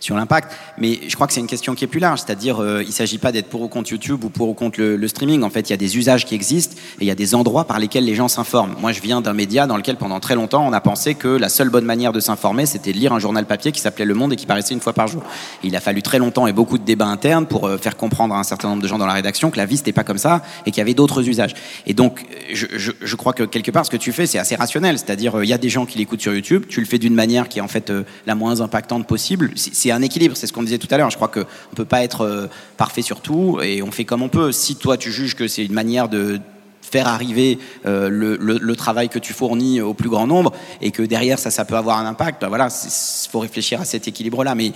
[0.00, 0.50] sur l'impact.
[0.78, 2.20] Mais je crois que c'est une question qui est plus large.
[2.20, 5.42] C'est-à-dire, il s'agit pas d'être pour ou contre YouTube ou pour ou contre le, streaming.
[5.42, 7.66] En fait, il y a des usages qui existent et il y a des endroits
[7.66, 8.74] par lesquels les gens s'informent.
[8.80, 11.48] Moi, je viens d'un média dans lequel, pendant très longtemps, on a pensé que la
[11.48, 14.32] seule bonne manière de s'informer, c'était de lire un journal papier qui s'appelait Le Monde
[14.32, 15.22] et qui paraissait une fois par jour.
[15.62, 18.44] Il a fallu très longtemps et beaucoup de débats internes pour faire comprendre à un
[18.44, 20.70] certain nombre de gens dans la rédaction que la vie c'était pas comme ça et
[20.70, 21.54] qu'il y avait d'autres usages.
[21.86, 22.66] Et donc, je,
[23.00, 24.96] je, crois que quelque part, ce que tu fais, c'est assez rationnel.
[24.96, 27.14] C'est-à-dire, euh, il y a des gens qui l'écoutent sur YouTube, tu le fais d'une
[27.14, 29.50] manière qui est en fait euh, la moins impactante possible.
[29.56, 31.10] C'est un équilibre, c'est ce qu'on disait tout à l'heure.
[31.10, 32.46] Je crois qu'on ne peut pas être euh,
[32.76, 34.52] parfait sur tout et on fait comme on peut.
[34.52, 36.40] Si toi, tu juges que c'est une manière de
[36.88, 41.38] faire arriver euh, le, travail que tu fournis au plus grand nombre et que derrière
[41.38, 44.54] ça ça peut avoir un impact ben voilà il faut réfléchir à cet équilibre là
[44.54, 44.72] mais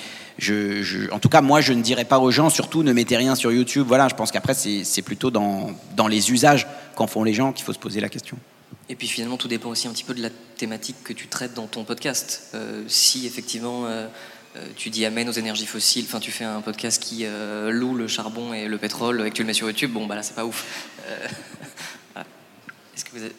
[1.13, 3.53] en tout cas moi je ne dirais pas aux gens surtout ne mettez rien sur
[3.53, 5.73] YouTube voilà je pense qu'après c'est plutôt dans,
[6.09, 8.37] les usages qu'en font les gens qu'il faut se poser la question
[8.89, 11.55] et puis finalement, tout dépend aussi un petit peu de la thématique que tu traites
[11.55, 12.51] dans ton podcast.
[12.53, 14.07] Euh, si effectivement euh,
[14.77, 17.25] tu dis amène aux énergies fossiles, enfin tu fais un podcast qui
[17.71, 20.17] loue le charbon et le pétrole et que tu le mets sur YouTube, bon bah
[20.17, 20.91] là c'est pas ouf.
[22.95, 23.35] Est-ce que vous avez...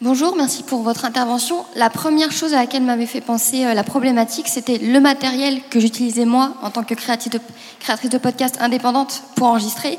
[0.00, 1.64] Bonjour, merci pour votre intervention.
[1.76, 5.78] La première chose à laquelle m'avait fait penser euh, la problématique, c'était le matériel que
[5.78, 7.40] j'utilisais moi en tant que créatrice de,
[7.78, 9.98] créatrice de podcast indépendante pour enregistrer,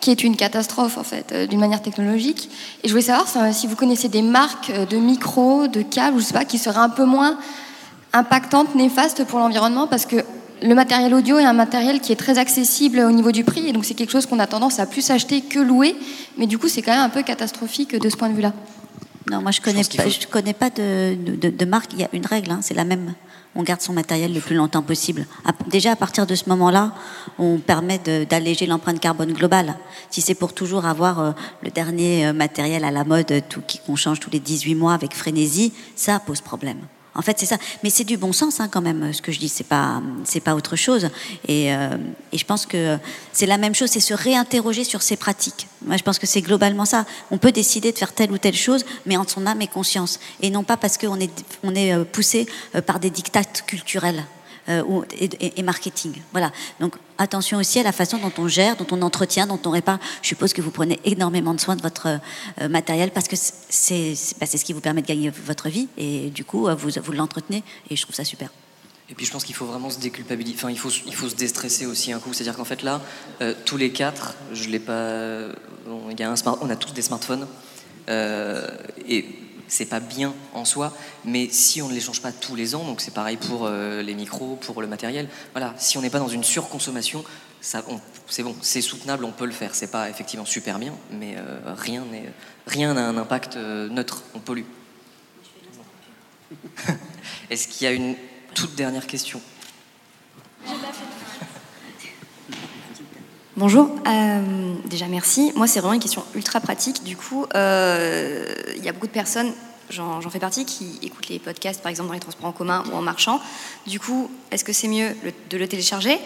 [0.00, 2.48] qui est une catastrophe en fait, euh, d'une manière technologique.
[2.82, 6.24] Et je voulais savoir si vous connaissez des marques euh, de micros, de câbles, je
[6.24, 7.38] sais pas, qui seraient un peu moins
[8.12, 10.24] impactantes, néfastes pour l'environnement, parce que
[10.64, 13.72] le matériel audio est un matériel qui est très accessible au niveau du prix, et
[13.72, 15.94] donc c'est quelque chose qu'on a tendance à plus acheter que louer,
[16.38, 18.54] mais du coup c'est quand même un peu catastrophique de ce point de vue-là.
[19.30, 20.08] Non, moi je connais je pas, faut...
[20.08, 21.92] je connais pas de, de, de, marque.
[21.92, 23.14] Il y a une règle, hein, c'est la même.
[23.54, 25.26] On garde son matériel le plus longtemps possible.
[25.70, 26.92] Déjà à partir de ce moment-là,
[27.38, 29.76] on permet d'alléger l'empreinte carbone globale.
[30.10, 33.96] Si c'est pour toujours avoir euh, le dernier euh, matériel à la mode, tout qu'on
[33.96, 36.78] change tous les 18 mois avec frénésie, ça pose problème.
[37.14, 37.58] En fait, c'est ça.
[37.82, 39.12] Mais c'est du bon sens hein, quand même.
[39.12, 41.10] Ce que je dis, c'est pas, c'est pas autre chose.
[41.46, 41.96] Et, euh,
[42.32, 42.98] et, je pense que
[43.32, 43.90] c'est la même chose.
[43.90, 45.68] C'est se réinterroger sur ses pratiques.
[45.82, 47.06] Moi, je pense que c'est globalement ça.
[47.30, 50.18] On peut décider de faire telle ou telle chose, mais en son âme et conscience,
[50.40, 51.30] et non pas parce qu'on est,
[51.62, 54.24] on est euh, poussé euh, par des dictates culturels.
[54.68, 56.14] Euh, et, et, et, marketing.
[56.32, 56.50] Voilà.
[56.80, 59.98] Donc attention aussi à la façon dont on gère, dont on entretient, dont on répare.
[60.22, 62.18] Je suppose que vous prenez énormément de soin de votre
[62.60, 66.30] euh, matériel parce que c'est bah, ce qui vous permet de gagner votre vie et
[66.30, 68.48] du coup vous, vous l'entretenez et je trouve ça super.
[69.10, 71.34] Et puis je pense qu'il faut vraiment se déculpabiliser, enfin il faut, il faut se
[71.34, 72.32] déstresser aussi un coup.
[72.32, 73.02] C'est-à-dire qu'en fait là,
[73.42, 75.48] euh, tous les quatre, je l'ai pas,
[75.86, 77.46] on a tous des smartphones
[78.08, 78.66] euh,
[79.06, 79.26] et
[79.74, 80.92] c'est pas bien en soi,
[81.24, 84.02] mais si on ne les change pas tous les ans, donc c'est pareil pour euh,
[84.02, 87.24] les micros, pour le matériel, voilà, si on n'est pas dans une surconsommation,
[87.60, 89.74] c'est bon, c'est soutenable, on peut le faire.
[89.74, 92.04] C'est pas effectivement super bien, mais euh, rien
[92.94, 94.62] n'a un impact euh, neutre, on pollue.
[97.50, 98.14] Est-ce qu'il y a une
[98.54, 99.40] toute dernière question?
[103.56, 105.52] Bonjour, euh, déjà merci.
[105.54, 107.04] Moi, c'est vraiment une question ultra pratique.
[107.04, 109.52] Du coup, euh, il y a beaucoup de personnes,
[109.90, 112.96] j'en fais partie, qui écoutent les podcasts, par exemple, dans les transports en commun ou
[112.96, 113.40] en marchant.
[113.86, 116.18] Du coup, est-ce que c'est mieux le, de le télécharger?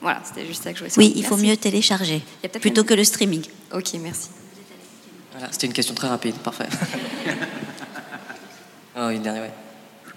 [0.00, 1.06] Voilà, c'était juste ça que je voulais savoir.
[1.06, 1.50] Oui, il faut merci.
[1.50, 2.22] mieux télécharger
[2.60, 3.44] plutôt que le streaming.
[3.72, 4.30] Ok, merci.
[5.32, 6.66] Voilà, c'était une question très rapide, parfait.
[8.98, 9.52] oh, une dernière, ouais.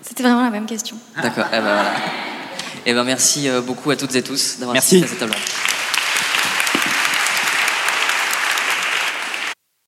[0.02, 0.98] C'était vraiment la même question.
[1.22, 1.92] D'accord, eh ben voilà.
[2.88, 5.36] Eh ben merci beaucoup à toutes et tous d'avoir assisté à cette table.